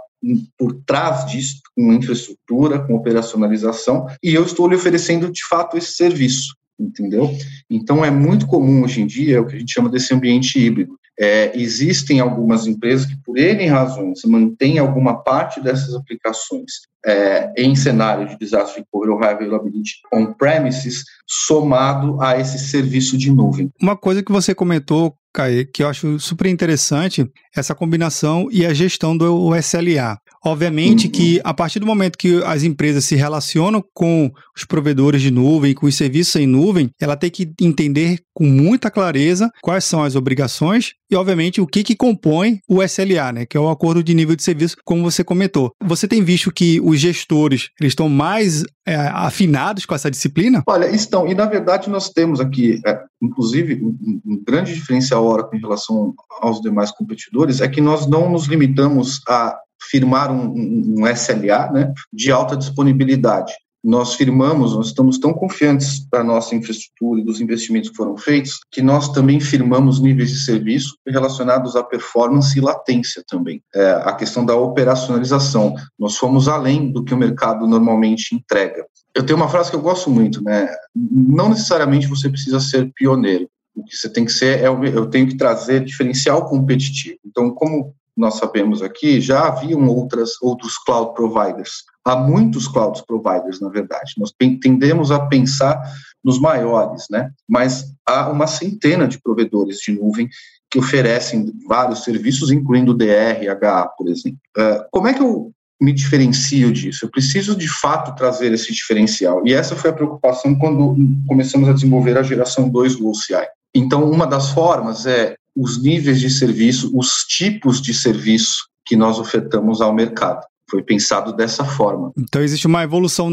por 0.57 0.73
trás 0.85 1.25
disso, 1.25 1.59
com 1.75 1.93
infraestrutura, 1.93 2.79
com 2.79 2.95
operacionalização, 2.95 4.07
e 4.23 4.33
eu 4.33 4.43
estou 4.43 4.67
lhe 4.67 4.75
oferecendo 4.75 5.31
de 5.31 5.45
fato 5.45 5.77
esse 5.77 5.93
serviço 5.93 6.55
entendeu? 6.79 7.31
Então 7.69 8.03
é 8.03 8.11
muito 8.11 8.47
comum 8.47 8.83
hoje 8.83 9.01
em 9.01 9.07
dia 9.07 9.41
o 9.41 9.47
que 9.47 9.55
a 9.55 9.59
gente 9.59 9.73
chama 9.73 9.89
desse 9.89 10.13
ambiente 10.13 10.59
híbrido. 10.59 10.95
É, 11.17 11.57
existem 11.57 12.19
algumas 12.19 12.67
empresas 12.67 13.05
que, 13.05 13.15
por 13.23 13.37
N 13.37 13.65
razões, 13.67 14.19
mantêm 14.25 14.79
alguma 14.79 15.23
parte 15.23 15.61
dessas 15.61 15.95
aplicações 15.95 16.71
é, 17.05 17.53
em 17.57 17.73
cenário 17.73 18.27
de 18.27 18.37
desastre 18.37 18.81
recovery 18.81 19.11
ou 19.11 19.19
high 19.19 19.33
availability 19.33 19.93
on-premises, 20.13 21.05
somado 21.25 22.21
a 22.21 22.37
esse 22.37 22.59
serviço 22.59 23.17
de 23.17 23.31
nuvem. 23.31 23.71
Uma 23.81 23.95
coisa 23.95 24.21
que 24.21 24.31
você 24.31 24.53
comentou, 24.53 25.15
Caê, 25.35 25.65
que 25.65 25.83
eu 25.83 25.87
acho 25.87 26.19
super 26.19 26.47
interessante, 26.47 27.29
essa 27.55 27.75
combinação 27.75 28.47
e 28.51 28.65
a 28.65 28.73
gestão 28.73 29.17
do 29.17 29.55
SLA. 29.55 30.17
Obviamente 30.43 31.07
uhum. 31.07 31.11
que 31.11 31.41
a 31.43 31.53
partir 31.53 31.79
do 31.79 31.85
momento 31.85 32.17
que 32.17 32.41
as 32.43 32.63
empresas 32.63 33.03
se 33.05 33.15
relacionam 33.15 33.83
com 33.93 34.31
os 34.55 34.63
provedores 34.63 35.21
de 35.21 35.31
nuvem, 35.31 35.73
com 35.73 35.87
os 35.87 35.95
serviços 35.95 36.35
em 36.35 36.45
nuvem, 36.45 36.89
ela 37.01 37.17
tem 37.17 37.29
que 37.29 37.51
entender 37.59 38.19
com 38.33 38.45
muita 38.45 38.91
clareza 38.91 39.49
quais 39.61 39.85
são 39.85 40.03
as 40.03 40.15
obrigações 40.15 40.91
e, 41.09 41.15
obviamente, 41.15 41.61
o 41.61 41.67
que, 41.67 41.83
que 41.83 41.95
compõe 41.95 42.59
o 42.67 42.83
SLA, 42.83 43.31
né, 43.31 43.45
que 43.45 43.55
é 43.55 43.59
o 43.59 43.69
acordo 43.69 44.03
de 44.03 44.13
nível 44.13 44.35
de 44.35 44.43
serviço, 44.43 44.75
como 44.83 45.03
você 45.03 45.23
comentou. 45.23 45.71
Você 45.83 46.07
tem 46.07 46.23
visto 46.23 46.51
que 46.51 46.81
os 46.81 46.99
gestores 46.99 47.69
eles 47.79 47.91
estão 47.91 48.09
mais 48.09 48.63
é, 48.85 48.95
afinados 48.95 49.85
com 49.85 49.95
essa 49.95 50.11
disciplina? 50.11 50.63
Olha, 50.67 50.93
estão. 50.93 51.27
E, 51.27 51.33
na 51.33 51.45
verdade, 51.45 51.89
nós 51.89 52.09
temos 52.09 52.39
aqui, 52.39 52.79
é, 52.85 52.99
inclusive, 53.21 53.75
um, 53.81 54.21
um 54.25 54.43
grande 54.45 54.73
diferencial 54.73 55.24
hora 55.25 55.43
com 55.43 55.57
relação 55.57 56.13
aos 56.41 56.61
demais 56.61 56.91
competidores 56.91 57.61
é 57.61 57.67
que 57.67 57.81
nós 57.81 58.07
não 58.07 58.29
nos 58.29 58.45
limitamos 58.45 59.21
a 59.27 59.57
firmar 59.89 60.31
um, 60.31 60.53
um, 60.99 61.07
SLA 61.07 61.71
né, 61.71 61.93
de 62.11 62.31
alta 62.31 62.55
disponibilidade. 62.55 63.53
Nós 63.83 64.15
firmamos, 64.15 64.73
nós 64.73 64.87
estamos 64.87 65.19
tão 65.19 65.31
confiantes 65.31 66.09
da 66.09 66.23
nossa 66.23 66.55
infraestrutura 66.55 67.21
e 67.21 67.23
dos 67.23 67.39
investimentos 67.39 67.91
que 67.91 67.95
foram 67.95 68.17
feitos, 68.17 68.53
que 68.71 68.81
nós 68.81 69.09
também 69.09 69.39
firmamos 69.39 70.01
níveis 70.01 70.31
de 70.31 70.39
serviço 70.39 70.97
relacionados 71.05 71.75
à 71.75 71.83
performance 71.83 72.57
e 72.57 72.61
latência 72.61 73.23
também. 73.27 73.61
É, 73.75 73.91
a 74.03 74.13
questão 74.13 74.43
da 74.43 74.55
operacionalização. 74.55 75.75
Nós 75.99 76.17
fomos 76.17 76.47
além 76.47 76.91
do 76.91 77.03
que 77.03 77.13
o 77.13 77.17
mercado 77.17 77.67
normalmente 77.67 78.33
entrega. 78.33 78.83
Eu 79.13 79.23
tenho 79.23 79.37
uma 79.37 79.47
frase 79.49 79.69
que 79.69 79.75
eu 79.75 79.81
gosto 79.81 80.09
muito, 80.09 80.43
né? 80.43 80.67
Não 80.95 81.49
necessariamente 81.49 82.07
você 82.07 82.27
precisa 82.27 82.59
ser 82.59 82.91
pioneiro. 82.95 83.47
O 83.75 83.83
que 83.83 83.95
você 83.95 84.09
tem 84.09 84.25
que 84.25 84.31
ser 84.31 84.59
é 84.59 84.67
eu 84.67 85.07
tenho 85.07 85.27
que 85.27 85.37
trazer 85.37 85.83
diferencial 85.83 86.47
competitivo. 86.47 87.19
Então, 87.25 87.51
como 87.51 87.93
nós 88.15 88.35
sabemos 88.35 88.81
aqui, 88.81 89.19
já 89.19 89.47
haviam 89.47 89.85
outras, 89.87 90.41
outros 90.41 90.77
cloud 90.77 91.13
providers. 91.13 91.83
Há 92.05 92.15
muitos 92.15 92.67
cloud 92.67 93.03
providers, 93.05 93.59
na 93.59 93.67
verdade. 93.67 94.13
Nós 94.17 94.31
tendemos 94.61 95.11
a 95.11 95.19
pensar 95.19 95.81
nos 96.23 96.39
maiores, 96.39 97.05
né? 97.09 97.31
Mas 97.47 97.93
há 98.07 98.29
uma 98.29 98.47
centena 98.47 99.07
de 99.07 99.19
provedores 99.21 99.77
de 99.77 99.91
nuvem 99.91 100.29
que 100.71 100.79
oferecem 100.79 101.51
vários 101.67 102.03
serviços, 102.03 102.51
incluindo 102.51 102.93
DR, 102.93 103.47
HA, 103.61 103.87
por 103.97 104.07
exemplo. 104.07 104.39
Uh, 104.57 104.85
como 104.91 105.07
é 105.07 105.13
que 105.13 105.21
eu 105.21 105.51
me 105.81 105.91
diferencio 105.91 106.71
disso? 106.71 107.05
Eu 107.05 107.09
preciso, 107.09 107.55
de 107.55 107.67
fato, 107.67 108.15
trazer 108.15 108.53
esse 108.53 108.71
diferencial. 108.71 109.45
E 109.45 109.53
essa 109.53 109.75
foi 109.75 109.89
a 109.89 109.93
preocupação 109.93 110.57
quando 110.57 110.95
começamos 111.27 111.67
a 111.67 111.73
desenvolver 111.73 112.17
a 112.17 112.23
geração 112.23 112.69
2 112.69 112.95
do 112.95 113.09
OCI. 113.09 113.47
Então, 113.75 114.09
uma 114.09 114.25
das 114.25 114.51
formas 114.51 115.05
é 115.05 115.35
os 115.55 115.81
níveis 115.81 116.19
de 116.19 116.29
serviço, 116.29 116.91
os 116.97 117.25
tipos 117.27 117.81
de 117.81 117.93
serviço 117.93 118.65
que 118.85 118.95
nós 118.95 119.19
ofertamos 119.19 119.81
ao 119.81 119.93
mercado. 119.93 120.45
Foi 120.69 120.81
pensado 120.81 121.33
dessa 121.35 121.63
forma. 121.63 122.11
Então 122.17 122.41
existe 122.41 122.65
uma 122.65 122.83
evolução 122.83 123.29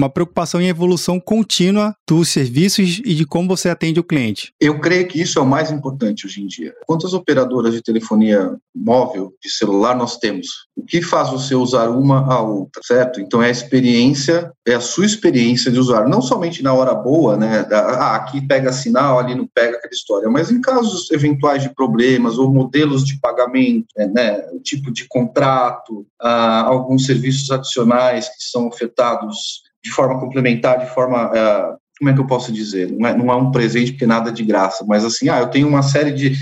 uma 0.00 0.08
preocupação 0.08 0.60
em 0.60 0.68
evolução 0.68 1.20
contínua 1.20 1.94
dos 2.08 2.30
serviços 2.30 3.00
e 3.04 3.14
de 3.14 3.26
como 3.26 3.48
você 3.48 3.68
atende 3.68 4.00
o 4.00 4.04
cliente. 4.04 4.52
Eu 4.58 4.80
creio 4.80 5.06
que 5.06 5.20
isso 5.20 5.38
é 5.38 5.42
o 5.42 5.46
mais 5.46 5.70
importante 5.70 6.26
hoje 6.26 6.42
em 6.42 6.46
dia. 6.46 6.74
Quantas 6.86 7.12
operadoras 7.12 7.74
de 7.74 7.82
telefonia 7.82 8.56
móvel, 8.74 9.34
de 9.42 9.50
celular 9.50 9.94
nós 9.94 10.16
temos? 10.16 10.46
O 10.74 10.84
que 10.84 11.02
faz 11.02 11.28
você 11.28 11.54
usar 11.54 11.90
uma 11.90 12.32
a 12.32 12.40
outra, 12.40 12.80
certo? 12.82 13.20
Então 13.20 13.42
é 13.42 13.48
a 13.48 13.50
experiência, 13.50 14.50
é 14.66 14.74
a 14.74 14.80
sua 14.80 15.04
experiência 15.04 15.70
de 15.70 15.78
usuário, 15.78 16.08
não 16.08 16.22
somente 16.22 16.62
na 16.62 16.72
hora 16.72 16.94
boa, 16.94 17.36
né? 17.36 17.66
Ah, 17.70 18.16
aqui 18.16 18.40
pega 18.40 18.72
sinal, 18.72 19.18
ali 19.18 19.34
não 19.34 19.46
pega 19.46 19.76
aquela 19.76 19.92
história, 19.92 20.30
mas 20.30 20.50
em 20.50 20.60
casos 20.60 21.10
eventuais 21.10 21.62
de 21.62 21.74
problemas 21.74 22.38
ou 22.38 22.50
modelos 22.50 23.04
de 23.04 23.18
pagamento, 23.20 23.86
né? 23.96 24.40
Tipo 24.62 24.90
de 24.90 25.06
contrato, 25.06 26.06
ah, 26.20 26.62
alguns 26.62 27.04
serviços 27.04 27.50
adicionais 27.50 28.28
que 28.28 28.42
são 28.42 28.66
ofertados 28.66 29.69
de 29.82 29.90
forma 29.90 30.18
complementar, 30.18 30.78
de 30.78 30.92
forma. 30.92 31.28
Uh, 31.28 31.80
como 31.98 32.10
é 32.10 32.14
que 32.14 32.20
eu 32.20 32.26
posso 32.26 32.50
dizer? 32.50 32.90
Não 32.90 33.06
é, 33.06 33.14
não 33.14 33.30
é 33.30 33.36
um 33.36 33.50
presente 33.50 33.92
porque 33.92 34.06
nada 34.06 34.32
de 34.32 34.42
graça, 34.42 34.86
mas 34.88 35.04
assim, 35.04 35.28
ah, 35.28 35.40
eu 35.40 35.48
tenho 35.48 35.68
uma 35.68 35.82
série 35.82 36.12
de 36.12 36.34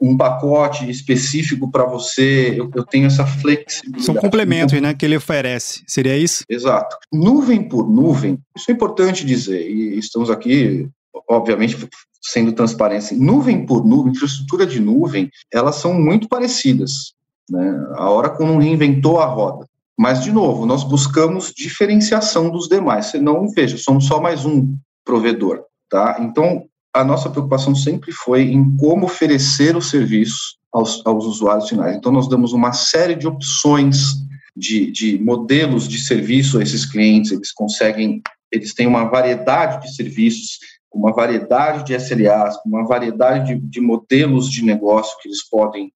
um 0.00 0.16
pacote 0.16 0.88
específico 0.90 1.70
para 1.70 1.84
você, 1.84 2.54
eu, 2.58 2.70
eu, 2.74 2.84
tenho 2.84 3.06
essa 3.06 3.26
flexibilidade. 3.26 4.04
São 4.04 4.14
complementos, 4.14 4.80
né, 4.80 4.94
que 4.94 5.04
ele 5.04 5.16
oferece, 5.16 5.82
seria 5.86 6.16
isso? 6.16 6.44
Exato. 6.48 6.96
Nuvem 7.12 7.68
por 7.68 7.88
nuvem, 7.88 8.38
isso 8.56 8.70
é 8.70 8.74
importante 8.74 9.26
dizer, 9.26 9.68
e 9.68 9.98
estamos 9.98 10.30
aqui, 10.30 10.88
obviamente, 11.28 11.76
sendo 12.22 12.52
transparentes. 12.52 13.10
Nuvem 13.12 13.66
por 13.66 13.84
nuvem, 13.84 14.12
infraestrutura 14.12 14.66
de 14.66 14.80
nuvem, 14.80 15.30
elas 15.52 15.76
são 15.76 15.92
muito 15.92 16.28
parecidas. 16.28 17.12
Né? 17.50 17.86
A 17.96 18.10
Oracle 18.10 18.46
não 18.46 18.56
reinventou 18.56 19.20
a 19.20 19.26
roda. 19.26 19.66
Mas, 19.98 20.22
de 20.22 20.32
novo, 20.32 20.66
nós 20.66 20.82
buscamos 20.82 21.52
diferenciação 21.54 22.50
dos 22.50 22.68
demais, 22.68 23.06
senão, 23.06 23.48
veja, 23.48 23.78
somos 23.78 24.06
só 24.06 24.20
mais 24.20 24.44
um 24.44 24.76
provedor, 25.04 25.62
tá? 25.88 26.16
Então, 26.20 26.64
a 26.92 27.04
nossa 27.04 27.30
preocupação 27.30 27.74
sempre 27.74 28.12
foi 28.12 28.42
em 28.42 28.76
como 28.76 29.06
oferecer 29.06 29.76
o 29.76 29.82
serviço 29.82 30.56
aos, 30.72 31.00
aos 31.04 31.24
usuários 31.24 31.68
finais. 31.68 31.96
Então, 31.96 32.10
nós 32.10 32.28
damos 32.28 32.52
uma 32.52 32.72
série 32.72 33.14
de 33.14 33.26
opções 33.26 34.14
de, 34.56 34.90
de 34.90 35.18
modelos 35.18 35.88
de 35.88 35.98
serviço 35.98 36.58
a 36.58 36.62
esses 36.62 36.84
clientes, 36.84 37.32
eles 37.32 37.52
conseguem, 37.52 38.22
eles 38.50 38.74
têm 38.74 38.86
uma 38.86 39.04
variedade 39.04 39.86
de 39.86 39.94
serviços, 39.94 40.58
uma 40.92 41.12
variedade 41.12 41.84
de 41.84 41.94
SLAs, 41.94 42.56
uma 42.64 42.86
variedade 42.86 43.54
de, 43.54 43.60
de 43.60 43.80
modelos 43.80 44.48
de 44.50 44.64
negócio 44.64 45.16
que 45.20 45.28
eles 45.28 45.48
podem 45.48 45.92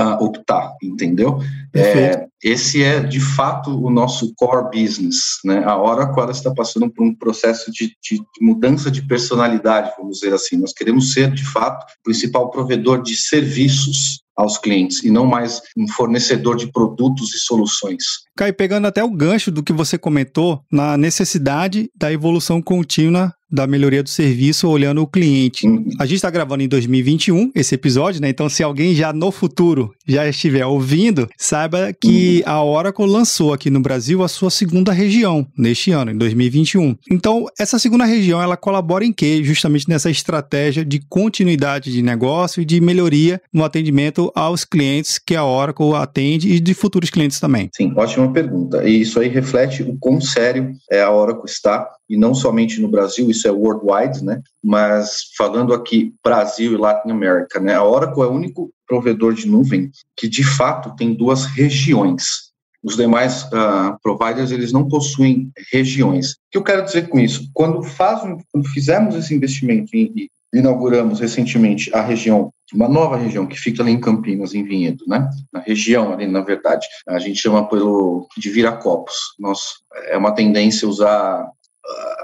uh, 0.00 0.24
optar, 0.24 0.74
entendeu? 0.82 1.38
É, 1.74 2.26
esse 2.42 2.82
é, 2.82 3.00
de 3.00 3.20
fato, 3.20 3.70
o 3.70 3.90
nosso 3.90 4.32
core 4.34 4.70
business, 4.70 5.38
né? 5.44 5.62
A 5.64 5.76
Oracle 5.76 6.30
está 6.30 6.52
passando 6.52 6.90
por 6.90 7.04
um 7.04 7.14
processo 7.14 7.70
de, 7.70 7.88
de, 8.02 8.16
de, 8.16 8.24
mudança 8.40 8.90
de 8.90 9.02
personalidade, 9.06 9.92
vamos 9.96 10.18
dizer 10.18 10.32
assim. 10.32 10.56
Nós 10.56 10.72
queremos 10.72 11.12
ser, 11.12 11.30
de 11.30 11.44
fato, 11.44 11.84
o 11.84 12.02
principal 12.02 12.50
provedor 12.50 13.02
de 13.02 13.14
serviços 13.14 14.20
aos 14.36 14.56
clientes 14.56 15.04
e 15.04 15.10
não 15.10 15.26
mais 15.26 15.60
um 15.76 15.86
fornecedor 15.86 16.56
de 16.56 16.72
produtos 16.72 17.34
e 17.34 17.38
soluções. 17.38 18.02
Cai, 18.34 18.52
pegando 18.52 18.86
até 18.86 19.04
o 19.04 19.10
gancho 19.10 19.50
do 19.50 19.62
que 19.62 19.72
você 19.72 19.98
comentou 19.98 20.62
na 20.72 20.96
necessidade 20.96 21.90
da 21.94 22.10
evolução 22.10 22.62
contínua 22.62 23.34
da 23.50 23.66
melhoria 23.66 24.02
do 24.02 24.08
serviço 24.08 24.68
olhando 24.68 25.02
o 25.02 25.06
cliente. 25.06 25.66
Uhum. 25.66 25.88
A 25.98 26.06
gente 26.06 26.16
está 26.16 26.30
gravando 26.30 26.62
em 26.62 26.68
2021 26.68 27.50
esse 27.54 27.74
episódio, 27.74 28.20
né? 28.20 28.28
Então, 28.28 28.48
se 28.48 28.62
alguém 28.62 28.94
já 28.94 29.12
no 29.12 29.30
futuro 29.30 29.92
já 30.06 30.28
estiver 30.28 30.64
ouvindo, 30.64 31.28
saiba 31.36 31.92
que 31.92 32.42
uhum. 32.46 32.52
a 32.52 32.64
Oracle 32.64 33.06
lançou 33.06 33.52
aqui 33.52 33.70
no 33.70 33.80
Brasil 33.80 34.22
a 34.22 34.28
sua 34.28 34.50
segunda 34.50 34.92
região 34.92 35.46
neste 35.56 35.90
ano, 35.90 36.10
em 36.10 36.16
2021. 36.16 36.96
Então, 37.10 37.46
essa 37.58 37.78
segunda 37.78 38.04
região 38.04 38.42
ela 38.42 38.56
colabora 38.56 39.04
em 39.04 39.12
quê? 39.12 39.42
Justamente 39.42 39.88
nessa 39.88 40.10
estratégia 40.10 40.84
de 40.84 41.00
continuidade 41.08 41.92
de 41.92 42.02
negócio 42.02 42.62
e 42.62 42.64
de 42.64 42.80
melhoria 42.80 43.40
no 43.52 43.64
atendimento 43.64 44.30
aos 44.34 44.64
clientes 44.64 45.18
que 45.18 45.34
a 45.34 45.44
Oracle 45.44 45.94
atende 45.94 46.52
e 46.52 46.60
de 46.60 46.74
futuros 46.74 47.10
clientes 47.10 47.40
também. 47.40 47.70
Sim, 47.74 47.92
ótima 47.96 48.32
pergunta. 48.32 48.86
E 48.88 49.00
isso 49.00 49.18
aí 49.20 49.28
reflete 49.28 49.82
o 49.82 49.96
quão 49.98 50.20
sério 50.20 50.72
é 50.90 51.02
a 51.02 51.10
Oracle 51.10 51.50
está 51.50 51.88
e 52.10 52.16
não 52.16 52.34
somente 52.34 52.80
no 52.80 52.88
Brasil, 52.88 53.30
isso 53.30 53.46
é 53.46 53.52
worldwide, 53.52 54.24
né? 54.24 54.42
Mas 54.62 55.30
falando 55.38 55.72
aqui 55.72 56.12
Brasil 56.24 56.72
e 56.72 56.76
Latin 56.76 57.10
America, 57.10 57.60
né? 57.60 57.74
A 57.74 57.84
Oracle 57.84 58.24
é 58.24 58.26
o 58.26 58.32
único 58.32 58.68
provedor 58.84 59.32
de 59.32 59.46
nuvem 59.46 59.92
que 60.16 60.28
de 60.28 60.42
fato 60.42 60.96
tem 60.96 61.14
duas 61.14 61.46
regiões. 61.46 62.50
Os 62.82 62.96
demais 62.96 63.44
uh, 63.44 63.96
providers 64.02 64.50
eles 64.50 64.72
não 64.72 64.88
possuem 64.88 65.52
regiões. 65.72 66.32
O 66.32 66.36
que 66.50 66.58
eu 66.58 66.64
quero 66.64 66.84
dizer 66.84 67.08
com 67.08 67.20
isso? 67.20 67.48
Quando, 67.54 67.80
faz, 67.82 68.22
quando 68.50 68.68
fizemos 68.70 69.14
esse 69.14 69.32
investimento 69.32 69.94
e 69.94 70.28
inauguramos 70.52 71.20
recentemente 71.20 71.94
a 71.94 72.02
região, 72.02 72.50
uma 72.74 72.88
nova 72.88 73.16
região 73.16 73.46
que 73.46 73.56
fica 73.56 73.84
ali 73.84 73.92
em 73.92 74.00
Campinas, 74.00 74.52
em 74.52 74.64
Vinhedo, 74.64 75.04
né? 75.06 75.30
Na 75.52 75.60
região 75.60 76.12
ali, 76.12 76.26
na 76.26 76.40
verdade, 76.40 76.88
a 77.06 77.20
gente 77.20 77.38
chama 77.38 77.68
pelo 77.68 78.26
de 78.36 78.50
Viracopos. 78.50 79.14
Nós 79.38 79.74
é 80.08 80.16
uma 80.16 80.32
tendência 80.32 80.88
usar 80.88 81.48